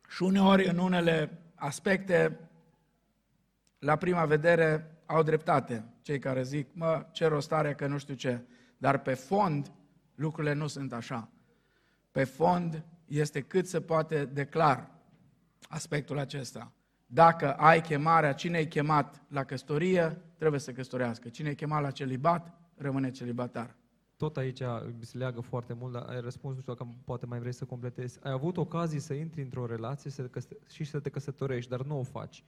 [0.08, 2.40] Și uneori, în unele aspecte,
[3.78, 8.14] la prima vedere, au dreptate cei care zic, mă, ce rost are că nu știu
[8.14, 8.40] ce.
[8.78, 9.72] Dar pe fond,
[10.14, 11.28] lucrurile nu sunt așa.
[12.10, 14.95] Pe fond, este cât se poate declar
[15.68, 16.72] aspectul acesta.
[17.06, 21.28] Dacă ai chemarea, cine ai chemat la căsătorie, trebuie să căsătorească.
[21.28, 23.76] Cine ai chemat la celibat, rămâne celibatar.
[24.16, 24.62] Tot aici
[25.00, 28.18] se leagă foarte mult, dar ai răspuns, nu știu dacă poate mai vrei să completezi.
[28.22, 31.82] Ai avut ocazii să intri într-o relație să te căsă- și să te căsătorești, dar
[31.82, 32.44] nu o faci.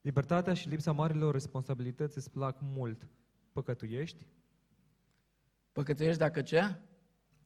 [0.00, 3.06] Libertatea și lipsa marilor responsabilități îți plac mult.
[3.52, 4.26] Păcătuiești?
[5.72, 6.76] Păcătuiești dacă ce?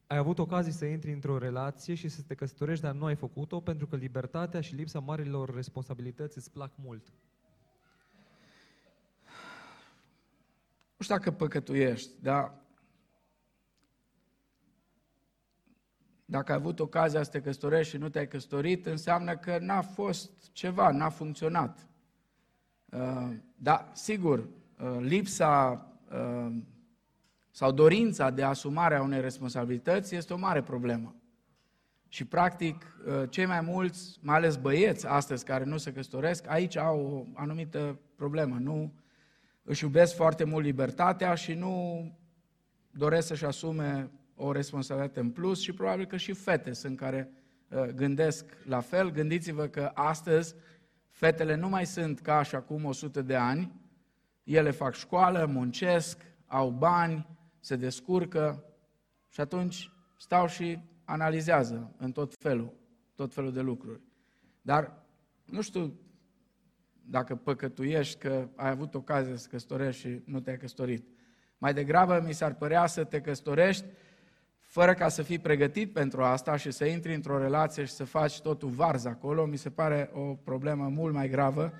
[0.07, 3.59] Ai avut ocazii să intri într-o relație și să te căsătorești, dar nu ai făcut-o
[3.59, 7.13] pentru că libertatea și lipsa marilor responsabilități îți plac mult.
[10.97, 12.53] Nu știu dacă păcătuiești, dar
[16.25, 20.51] dacă ai avut ocazia să te căsătorești și nu te-ai căsătorit, înseamnă că n-a fost
[20.51, 21.87] ceva, n-a funcționat.
[22.91, 26.55] Uh, Da, sigur, uh, lipsa uh,
[27.57, 31.15] sau dorința de asumare a unei responsabilități este o mare problemă.
[32.07, 36.77] Și, practic, uh, cei mai mulți, mai ales băieți astăzi care nu se căsătoresc, aici
[36.77, 38.57] au o anumită problemă.
[38.59, 38.93] Nu
[39.63, 42.05] își iubesc foarte mult libertatea și nu
[42.91, 47.29] doresc să-și asume o responsabilitate în plus și probabil că și fete sunt care
[47.69, 49.11] uh, gândesc la fel.
[49.11, 50.55] Gândiți-vă că astăzi
[51.09, 53.71] fetele nu mai sunt ca și acum 100 de ani,
[54.43, 57.36] ele fac școală, muncesc, au bani,
[57.67, 58.63] se descurcă
[59.29, 62.73] și atunci stau și analizează în tot felul,
[63.15, 64.01] tot felul de lucruri.
[64.61, 65.05] Dar
[65.45, 65.99] nu știu
[66.93, 71.07] dacă păcătuiești că ai avut ocazia să căsătorești și nu te-ai căsătorit.
[71.57, 73.85] Mai degrabă mi s-ar părea să te căsătorești
[74.59, 78.41] fără ca să fii pregătit pentru asta și să intri într-o relație și să faci
[78.41, 81.73] totul varză acolo, mi se pare o problemă mult mai gravă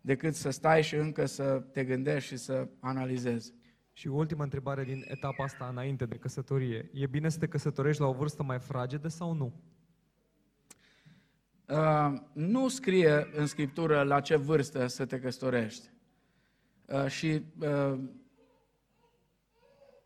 [0.00, 3.54] decât să stai și încă să te gândești și să analizezi.
[3.92, 6.90] Și ultima întrebare din etapa asta înainte de căsătorie.
[6.92, 9.52] E bine să te căsătorești la o vârstă mai fragedă sau nu?
[11.68, 15.90] Uh, nu scrie în Scriptură la ce vârstă să te căsătorești.
[16.86, 17.98] Uh, și uh,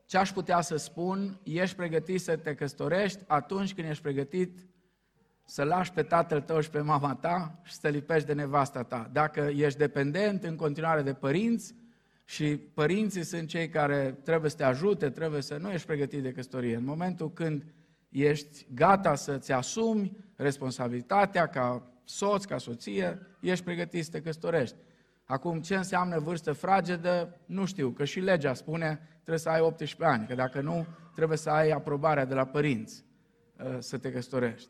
[0.07, 4.67] ce aș putea să spun, ești pregătit să te căsătorești atunci când ești pregătit
[5.45, 9.11] să lași pe tatăl tău și pe mama ta și să lipești de nevasta ta.
[9.13, 11.75] Dacă ești dependent în continuare de părinți
[12.29, 16.33] și părinții sunt cei care trebuie să te ajute, trebuie să nu ești pregătit de
[16.33, 16.77] căsătorie.
[16.77, 17.65] În momentul când
[18.09, 24.77] ești gata să-ți asumi responsabilitatea ca soț, ca soție, ești pregătit să te căsătorești.
[25.25, 30.05] Acum, ce înseamnă vârstă fragedă, nu știu, că și legea spune trebuie să ai 18
[30.05, 33.05] ani, că dacă nu, trebuie să ai aprobarea de la părinți
[33.59, 34.69] uh, să te căsătorești.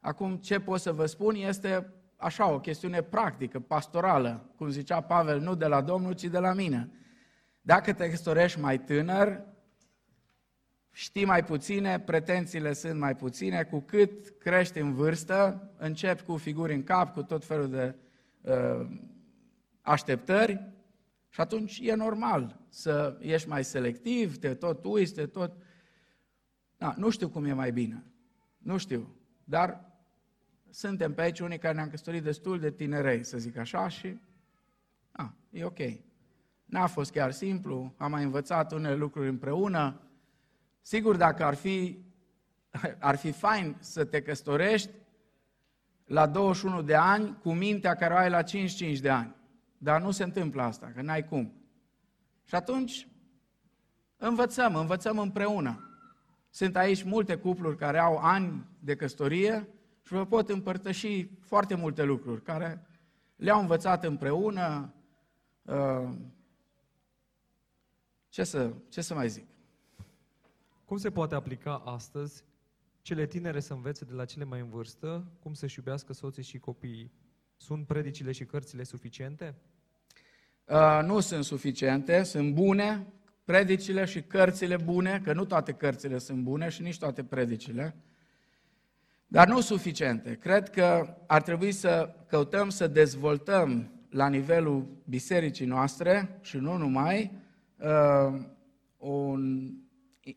[0.00, 5.40] Acum, ce pot să vă spun este așa, o chestiune practică, pastorală, cum zicea Pavel,
[5.40, 6.90] nu de la Domnul, ci de la mine.
[7.60, 9.42] Dacă te căsătorești mai tânăr,
[10.90, 16.74] știi mai puține, pretențiile sunt mai puține, cu cât crești în vârstă, începi cu figuri
[16.74, 17.94] în cap, cu tot felul de
[18.40, 18.86] uh,
[19.80, 20.72] așteptări
[21.28, 25.52] și atunci e normal să ești mai selectiv, te tot uiți, te tot...
[26.76, 28.04] Da, nu știu cum e mai bine,
[28.58, 29.14] nu știu,
[29.44, 29.89] dar
[30.70, 34.18] suntem pe aici unii care ne-am căsătorit destul de tinerei, să zic așa, și
[35.12, 35.78] a, e ok.
[36.64, 40.00] N-a fost chiar simplu, am mai învățat unele lucruri împreună.
[40.80, 41.98] Sigur, dacă ar fi,
[42.98, 44.90] ar fi fain să te căsătorești
[46.04, 49.34] la 21 de ani cu mintea care o ai la 55 de ani.
[49.78, 51.52] Dar nu se întâmplă asta, că n-ai cum.
[52.44, 53.08] Și atunci
[54.16, 55.84] învățăm, învățăm împreună.
[56.50, 59.68] Sunt aici multe cupluri care au ani de căsătorie
[60.10, 62.86] și vă pot împărtăși foarte multe lucruri care
[63.36, 64.94] le-au învățat împreună.
[65.62, 66.10] Uh,
[68.28, 69.46] ce să, ce să mai zic?
[70.84, 72.44] Cum se poate aplica astăzi
[73.02, 76.58] cele tinere să învețe de la cele mai în vârstă cum să-și iubească soții și
[76.58, 77.12] copiii?
[77.56, 79.54] Sunt predicile și cărțile suficiente?
[80.64, 83.06] Uh, nu sunt suficiente, sunt bune,
[83.44, 87.96] predicile și cărțile bune, că nu toate cărțile sunt bune și nici toate predicile,
[89.32, 90.34] dar nu suficiente.
[90.40, 97.32] Cred că ar trebui să căutăm să dezvoltăm la nivelul bisericii noastre și nu numai,
[97.76, 98.40] uh,
[98.96, 99.72] un,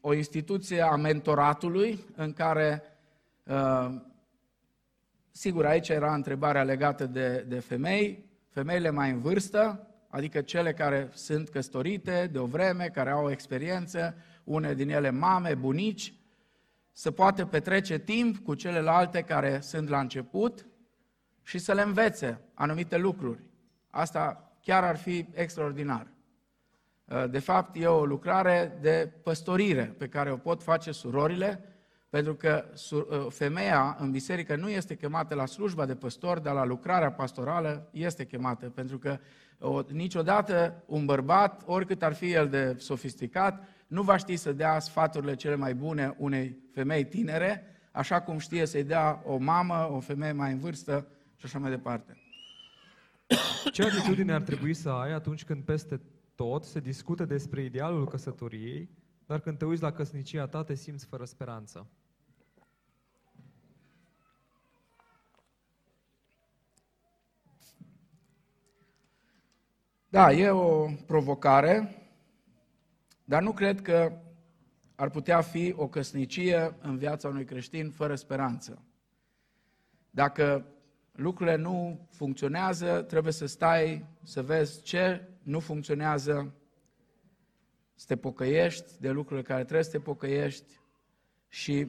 [0.02, 2.82] o instituție a mentoratului în care,
[3.44, 3.95] uh,
[5.32, 11.10] sigur aici era întrebarea legată de, de femei, femeile mai în vârstă, adică cele care
[11.14, 16.14] sunt căsătorite de o vreme, care au o experiență, une din ele mame, bunici,
[16.94, 20.68] să poată petrece timp cu celelalte care sunt la început
[21.41, 23.44] și să le învețe anumite lucruri.
[23.90, 26.07] Asta chiar ar fi extraordinar.
[27.30, 31.64] De fapt, e o lucrare de păstorire pe care o pot face surorile,
[32.10, 32.65] pentru că
[33.30, 38.26] femeia în biserică nu este chemată la slujba de păstor, dar la lucrarea pastorală este
[38.26, 39.18] chemată, pentru că
[39.60, 44.80] o, niciodată un bărbat, oricât ar fi el de sofisticat, nu va ști să dea
[44.80, 50.00] sfaturile cele mai bune unei femei tinere, așa cum știe să-i dea o mamă, o
[50.00, 52.18] femeie mai în vârstă și așa mai departe.
[53.72, 56.02] Ce atitudine ar trebui să ai atunci când peste
[56.36, 58.90] tot se discută despre idealul căsătoriei,
[59.26, 61.88] dar când te uiți la căsnicia ta te simți fără speranță?
[70.10, 72.03] Da, e o provocare,
[73.34, 74.12] dar nu cred că
[74.96, 78.82] ar putea fi o căsnicie în viața unui creștin fără speranță.
[80.10, 80.66] Dacă
[81.12, 86.54] lucrurile nu funcționează, trebuie să stai să vezi ce nu funcționează,
[87.96, 90.80] să te pocăiești de lucrurile care trebuie să te pocăiești
[91.48, 91.88] și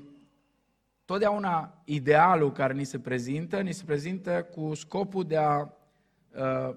[1.05, 6.77] totdeauna idealul care ni se prezintă, ni se prezintă cu scopul de a uh,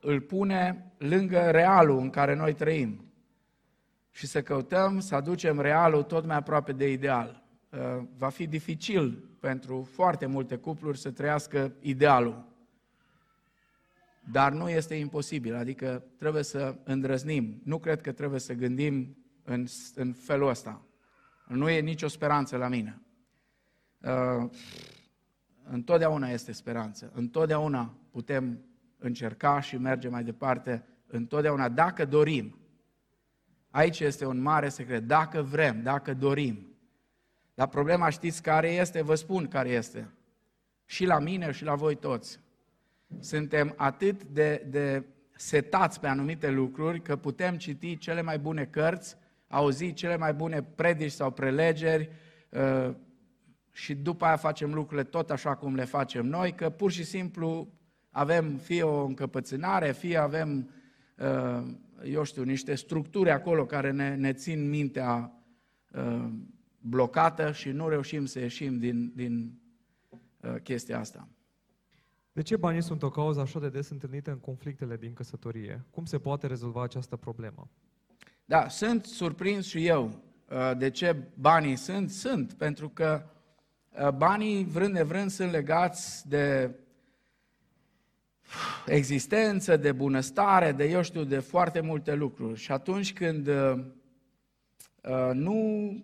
[0.00, 3.11] îl pune lângă realul în care noi trăim
[4.12, 7.42] și să căutăm să aducem realul tot mai aproape de ideal.
[7.70, 7.78] Uh,
[8.16, 9.10] va fi dificil
[9.40, 12.50] pentru foarte multe cupluri să trăiască idealul.
[14.30, 17.60] Dar nu este imposibil, adică trebuie să îndrăznim.
[17.64, 20.82] Nu cred că trebuie să gândim în, în felul ăsta.
[21.46, 23.02] Nu e nicio speranță la mine.
[24.00, 24.50] Uh,
[25.64, 27.10] întotdeauna este speranță.
[27.14, 28.64] Întotdeauna putem
[28.98, 32.61] încerca și merge mai departe întotdeauna, dacă dorim.
[33.72, 36.66] Aici este un mare secret, dacă vrem, dacă dorim.
[37.54, 39.02] Dar problema știți care este?
[39.02, 40.08] Vă spun care este.
[40.84, 42.40] Și la mine și la voi toți.
[43.20, 45.04] Suntem atât de, de
[45.36, 49.16] setați pe anumite lucruri că putem citi cele mai bune cărți,
[49.48, 52.10] auzi cele mai bune predici sau prelegeri
[52.48, 52.94] uh,
[53.70, 57.68] și după aia facem lucrurile tot așa cum le facem noi, că pur și simplu
[58.10, 60.70] avem fie o încăpățânare, fie avem
[61.18, 61.62] uh,
[62.04, 65.32] eu știu, niște structuri acolo care ne, ne țin mintea
[65.92, 66.28] uh,
[66.78, 69.60] blocată și nu reușim să ieșim din, din
[70.40, 71.28] uh, chestia asta.
[72.32, 75.84] De ce banii sunt o cauză așa de des întâlnită în conflictele din căsătorie?
[75.90, 77.70] Cum se poate rezolva această problemă?
[78.44, 80.04] Da, sunt surprins și eu
[80.50, 82.10] uh, de ce banii sunt.
[82.10, 83.22] Sunt, pentru că
[84.02, 86.74] uh, banii, vrând nevrând, sunt legați de
[88.86, 92.60] existență, de bunăstare, de, eu știu, de foarte multe lucruri.
[92.60, 93.78] Și atunci când uh,
[95.32, 95.96] nu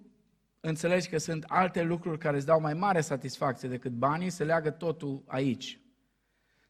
[0.60, 4.70] înțelegi că sunt alte lucruri care îți dau mai mare satisfacție decât banii, se leagă
[4.70, 5.80] totul aici.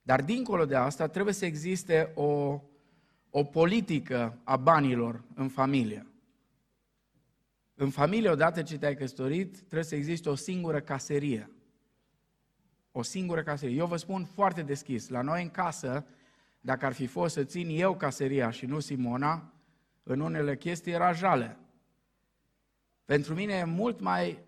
[0.02, 2.60] Dar dincolo de asta trebuie să existe o,
[3.30, 6.06] o politică a banilor în familie.
[7.74, 11.50] În familie, odată ce te-ai căsătorit, trebuie să existe o singură caserie.
[12.98, 13.76] O singură caserie.
[13.76, 16.06] Eu vă spun foarte deschis, la noi în casă,
[16.60, 19.52] dacă ar fi fost să țin eu caseria și nu Simona,
[20.02, 21.56] în unele chestii era jale.
[23.04, 24.38] Pentru mine e mult mai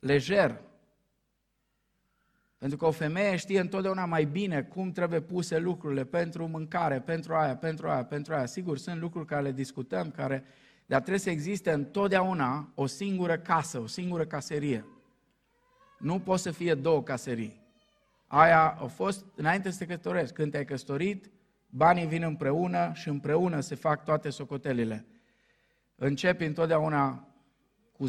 [0.00, 0.60] lejer
[2.58, 7.34] pentru că o femeie știe întotdeauna mai bine cum trebuie puse lucrurile pentru mâncare, pentru
[7.34, 8.46] aia, pentru aia, pentru aia.
[8.46, 10.44] Sigur, sunt lucruri care le discutăm, care,
[10.86, 14.84] dar trebuie să existe întotdeauna o singură casă, o singură caserie.
[15.98, 17.62] Nu poate să fie două caserii.
[18.26, 20.34] Aia a fost înainte să te căsătorești.
[20.34, 21.30] Când te-ai căsătorit,
[21.66, 25.06] banii vin împreună și împreună se fac toate socotelile.
[25.96, 27.28] Începi întotdeauna
[27.92, 28.04] cu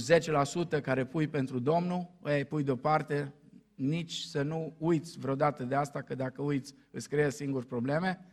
[0.77, 3.33] 10% care pui pentru Domnul, îi pui deoparte,
[3.75, 8.25] nici să nu uiți vreodată de asta, că dacă uiți îți creezi singur probleme.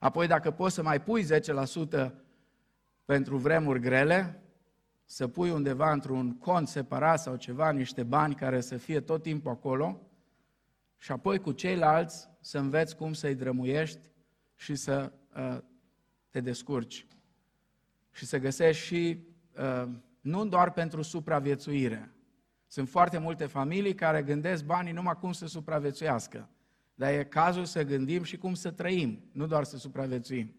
[0.00, 1.26] Apoi dacă poți să mai pui
[2.04, 2.12] 10%
[3.04, 4.43] pentru vremuri grele,
[5.14, 9.50] să pui undeva într-un cont separat sau ceva, niște bani care să fie tot timpul
[9.50, 10.00] acolo
[10.98, 14.10] și apoi cu ceilalți să înveți cum să-i drămuiești
[14.54, 15.58] și să uh,
[16.30, 17.06] te descurci.
[18.10, 19.18] Și să găsești și,
[19.58, 19.88] uh,
[20.20, 22.14] nu doar pentru supraviețuire,
[22.66, 26.48] sunt foarte multe familii care gândesc banii numai cum să supraviețuiască.
[26.94, 30.54] Dar e cazul să gândim și cum să trăim, nu doar să supraviețuim.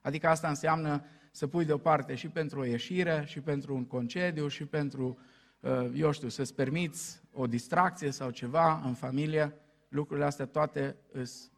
[0.00, 4.64] Adică asta înseamnă să pui deoparte și pentru o ieșire, și pentru un concediu, și
[4.64, 5.18] pentru,
[5.60, 9.54] uh, eu știu, să-ți permiți o distracție sau ceva în familie.
[9.88, 10.96] Lucrurile astea toate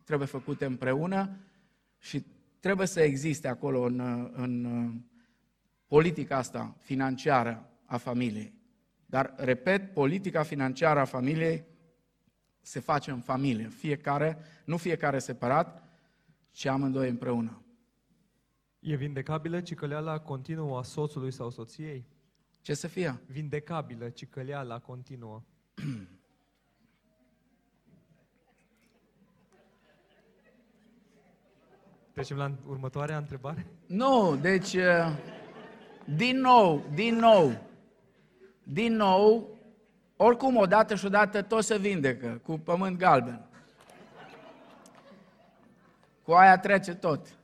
[0.04, 1.36] trebuie făcute împreună
[1.98, 2.24] și
[2.60, 4.94] trebuie să existe acolo în, în uh,
[5.86, 8.54] politica asta financiară a familiei.
[9.06, 11.64] Dar, repet, politica financiară a familiei
[12.60, 13.68] se face în familie.
[13.68, 15.82] Fiecare, nu fiecare separat,
[16.50, 17.63] ci amândoi împreună.
[18.86, 22.04] E vindecabilă cicăleala continuă a soțului sau soției?
[22.60, 23.20] Ce să fie?
[23.26, 25.42] Vindecabilă cicăleala continuă.
[32.12, 33.66] Trecem la următoarea întrebare?
[33.86, 35.16] Nu, deci, uh,
[36.16, 37.66] din nou, din nou,
[38.62, 39.58] din nou,
[40.16, 43.46] oricum odată și odată tot se vindecă cu pământ galben.
[46.22, 47.43] Cu aia trece tot.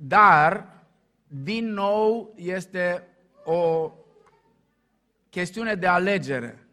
[0.00, 0.66] Dar,
[1.26, 3.08] din nou, este
[3.44, 3.92] o
[5.30, 6.66] chestiune de alegere.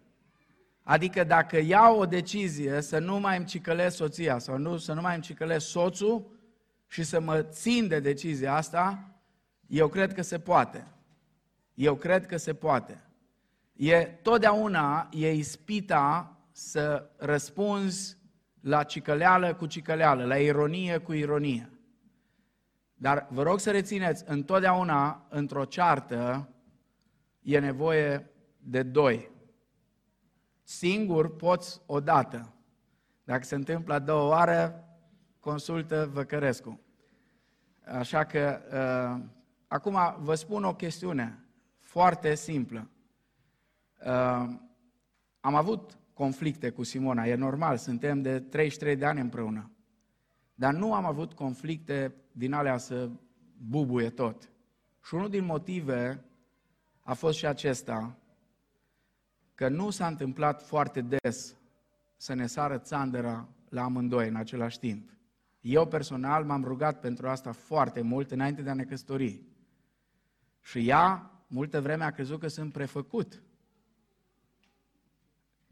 [0.84, 5.02] Adică dacă iau o decizie să nu mai îmi cicălesc soția sau nu, să nu
[5.02, 6.26] mai îmi cicălesc soțul
[6.88, 9.11] și să mă țin de decizia asta,
[9.68, 10.88] eu cred că se poate.
[11.73, 13.02] Eu cred că se poate.
[13.73, 18.18] E totdeauna e ispita să răspunzi
[18.61, 21.69] la cicăleală cu cicăleală, la ironie cu ironie.
[22.95, 26.49] Dar vă rog să rețineți, întotdeauna, într-o ceartă,
[27.41, 29.31] e nevoie de doi.
[30.63, 32.53] Singur poți odată.
[33.23, 34.84] Dacă se întâmplă a doua oară,
[35.39, 36.80] consultă Văcărescu.
[37.85, 39.26] Așa că, uh,
[39.67, 41.45] acum vă spun o chestiune
[41.80, 42.89] foarte simplă.
[43.99, 44.49] Uh,
[45.39, 49.74] am avut conflicte cu Simona, e normal, suntem de 33 de ani împreună.
[50.56, 53.10] Dar nu am avut conflicte din alea să
[53.57, 54.49] bubuie tot.
[55.03, 56.23] Și unul din motive
[56.99, 58.18] a fost și acesta,
[59.56, 61.56] că nu s-a întâmplat foarte des
[62.18, 65.10] să ne sară țandăra la amândoi în același timp.
[65.60, 69.41] Eu personal m-am rugat pentru asta foarte mult înainte de a ne căsători.
[70.61, 73.44] Și ea, multă vreme, a crezut că sunt prefăcut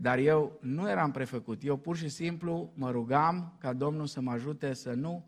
[0.04, 1.64] dar eu nu eram prefăcut.
[1.64, 5.26] Eu pur și simplu mă rugam ca Domnul să mă ajute să nu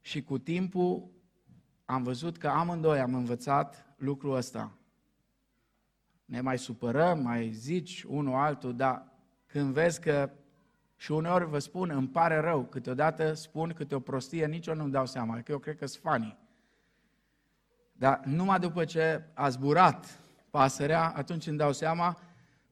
[0.00, 1.10] și cu timpul
[1.84, 4.72] am văzut că amândoi am învățat lucrul ăsta.
[6.24, 9.06] Ne mai supărăm, mai zici unul altul, dar
[9.46, 10.30] când vezi că
[10.96, 14.92] Și uneori vă spun, îmi pare rău, câteodată spun câte o prostie, nici eu nu-mi
[14.92, 16.38] dau seama, că eu cred că sunt funny.
[17.92, 20.18] Dar numai după ce a zburat
[20.50, 22.18] pasărea, atunci îmi dau seama,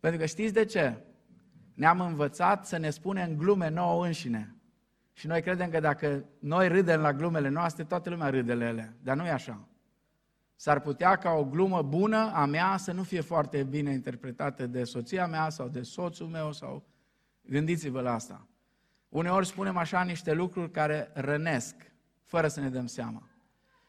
[0.00, 1.02] pentru că știți de ce?
[1.78, 4.54] Ne-am învățat să ne spunem glume nouă înșine.
[5.12, 8.96] Și noi credem că dacă noi râdem la glumele noastre, toată lumea râde la ele.
[9.02, 9.68] Dar nu e așa.
[10.56, 14.84] S-ar putea ca o glumă bună a mea să nu fie foarte bine interpretată de
[14.84, 16.86] soția mea sau de soțul meu sau...
[17.42, 18.46] Gândiți-vă la asta.
[19.08, 21.74] Uneori spunem așa niște lucruri care rănesc,
[22.24, 23.28] fără să ne dăm seama.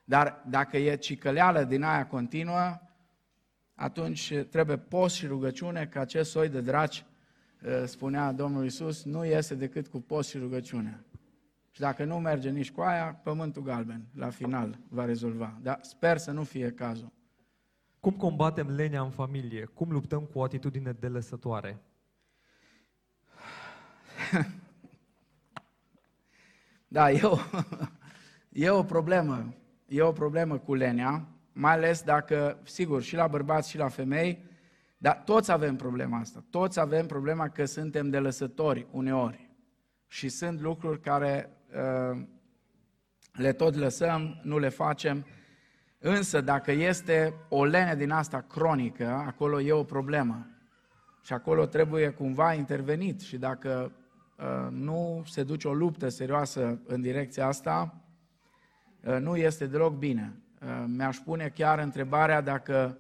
[0.04, 2.82] Dar dacă e cicăleală din aia continuă,
[3.76, 7.09] atunci trebuie post și rugăciune, că acest soi de draci, ă,
[7.86, 11.04] spunea Domnul Isus, nu iese decât cu post și rugăciune.
[11.72, 15.58] Și dacă nu merge nici cu aia, pământul galben, la final, va rezolva.
[15.62, 17.12] Dar sper să nu fie cazul.
[18.00, 19.66] Cum combatem lenea în familie?
[19.66, 21.82] Cum luptăm cu o atitudine delăsătoare?
[26.88, 27.38] da, e o,
[28.66, 29.54] e o problemă.
[29.88, 34.44] E o problemă cu lenea, mai ales dacă, sigur, și la bărbați și la femei,
[35.02, 36.44] dar toți avem problema asta.
[36.50, 39.50] Toți avem problema că suntem delăsători uneori.
[40.08, 42.22] Și sunt lucruri care uh,
[43.32, 45.26] le tot lăsăm, nu le facem.
[46.00, 50.48] Însă, dacă este o lene din asta cronică, acolo e o problemă.
[51.22, 53.22] Și acolo trebuie cumva intervenit.
[53.22, 53.92] Și dacă
[54.38, 58.04] uh, nu se duce o luptă serioasă în direcția asta,
[59.04, 60.42] uh, nu este deloc bine.
[60.62, 62.98] Uh, mi-aș pune chiar întrebarea dacă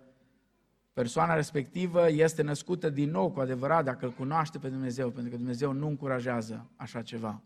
[1.00, 5.38] persoana respectivă este născută din nou cu adevărat, dacă îl cunoaște pe Dumnezeu, pentru că
[5.38, 7.42] Dumnezeu nu încurajează așa ceva.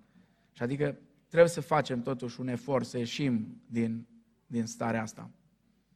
[0.52, 0.98] Și adică
[1.28, 4.08] trebuie să facem totuși un efort să ieșim din,
[4.48, 5.32] din starea asta.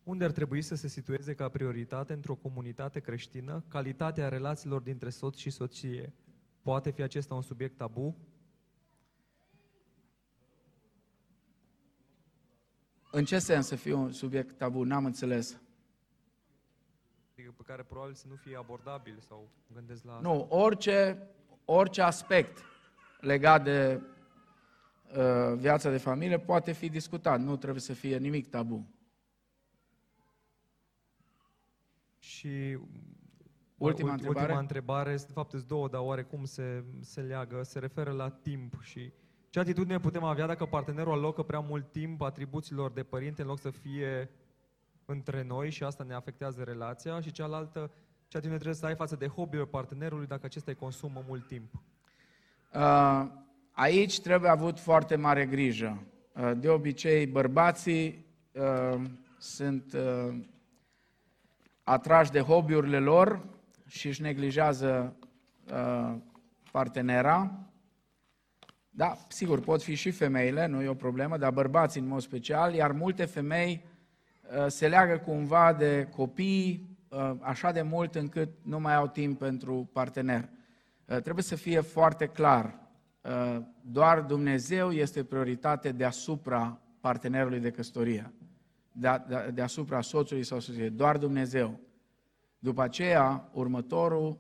[0.04, 5.38] Unde ar trebui să se situeze ca prioritate într-o comunitate creștină calitatea relațiilor dintre soț
[5.38, 6.14] și soție?
[6.62, 8.18] Poate fi acesta un subiect tabu?
[13.12, 14.84] În ce sens să fie un subiect tabu?
[14.84, 15.58] N-am înțeles.
[17.48, 20.28] Adică pe care probabil să nu fie abordabil sau gândesc la asta.
[20.28, 21.28] Nu, orice,
[21.65, 22.64] orice aspect
[23.19, 24.02] legat de
[25.18, 27.40] uh, viața de familie poate fi discutat.
[27.40, 28.88] Nu trebuie să fie nimic tabu.
[32.19, 32.48] Și
[33.78, 34.41] Ultima ultima întrebare?
[34.41, 38.82] Ultima întrebare, de fapt sunt două, dar oarecum se, se leagă, se referă la timp
[38.82, 39.11] și
[39.49, 43.60] ce atitudine putem avea dacă partenerul alocă prea mult timp atribuțiilor de părinte în loc
[43.60, 44.30] să fie
[45.10, 47.92] între noi și asta ne afectează relația și cealaltă,
[48.28, 51.74] ce atitudine trebuie să ai față de hobby-ul partenerului dacă acesta îi consumă mult timp.
[52.74, 53.26] Uh,
[53.72, 56.04] aici trebuie avut foarte mare grijă.
[56.34, 59.02] Uh, de obicei, bărbații uh,
[59.38, 60.36] sunt uh,
[61.84, 63.46] atrași de hobby-urile lor
[63.86, 65.16] și își neglijează
[65.74, 66.16] uh,
[66.72, 67.52] partenera.
[68.90, 72.74] Da, sigur, pot fi și femeile, nu e o problemă, dar bărbații în mod special,
[72.74, 73.96] iar multe femei uh,
[74.68, 79.90] se leagă cumva de copii uh, așa de mult încât nu mai au timp pentru
[79.94, 80.49] partener.
[81.06, 82.80] Uh, trebuie să fie foarte clar,
[83.22, 88.34] uh, doar Dumnezeu este prioritate deasupra partenerului de căsătorie,
[88.91, 91.80] de, de, deasupra soțului sau soției, doar Dumnezeu.
[92.60, 94.40] După aceea, următorul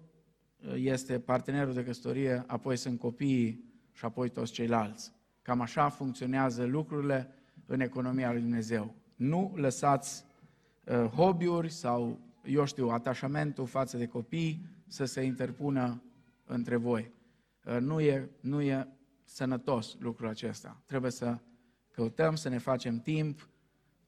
[0.65, 5.13] uh, este partenerul de căsătorie, apoi sunt copiii și apoi toți ceilalți.
[5.41, 7.31] Cam așa funcționează lucrurile
[7.65, 8.95] în economia lui Dumnezeu.
[9.17, 10.25] Nu lăsați
[10.83, 16.03] uh, hobby-uri sau, eu știu, atașamentul față de copii să se interpună
[16.45, 17.11] între voi.
[17.65, 18.87] Uh, nu e, nu e
[19.23, 20.81] sănătos lucrul acesta.
[20.85, 21.37] Trebuie să
[21.91, 23.49] căutăm să ne facem timp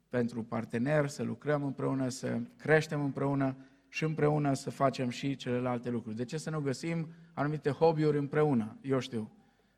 [0.10, 3.56] pentru partener, să lucrăm împreună, să creștem împreună
[3.88, 6.16] și împreună să facem și celelalte lucruri.
[6.16, 8.78] De ce să nu găsim anumite hobby-uri împreună?
[8.82, 9.32] Eu știu.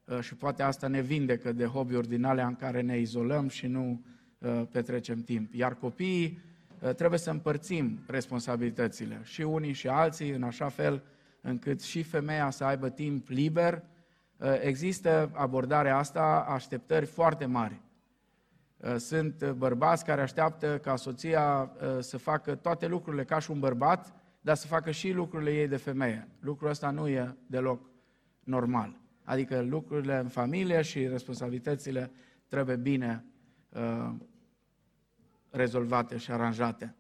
[0.06, 3.68] Uh, Și poate asta ne vindecă de hobby-uri din alea în care ne izolăm și
[3.68, 4.00] nu uh,
[4.72, 5.54] petrecem timp.
[5.54, 6.40] Iar copiii
[6.80, 11.04] uh, trebuie să împărțim responsabilitățile și unii și alții în așa fel
[11.42, 13.84] încât și femeia să aibă timp liber.
[14.38, 17.82] Uh, Există abordarea asta, așteptări foarte mari.
[18.78, 23.52] Uh, Sunt uh, bărbați care așteaptă ca soția uh, să facă toate lucrurile ca și
[23.52, 26.28] un bărbat, dar să facă și lucrurile ei de femeie.
[26.40, 27.90] Lucrul ăsta nu e deloc
[28.44, 29.00] normal.
[29.24, 32.12] Adică lucrurile în familie și responsabilitățile
[32.48, 33.26] trebuie bine
[33.70, 34.14] uh,
[35.52, 36.96] rezolvate și aranjate.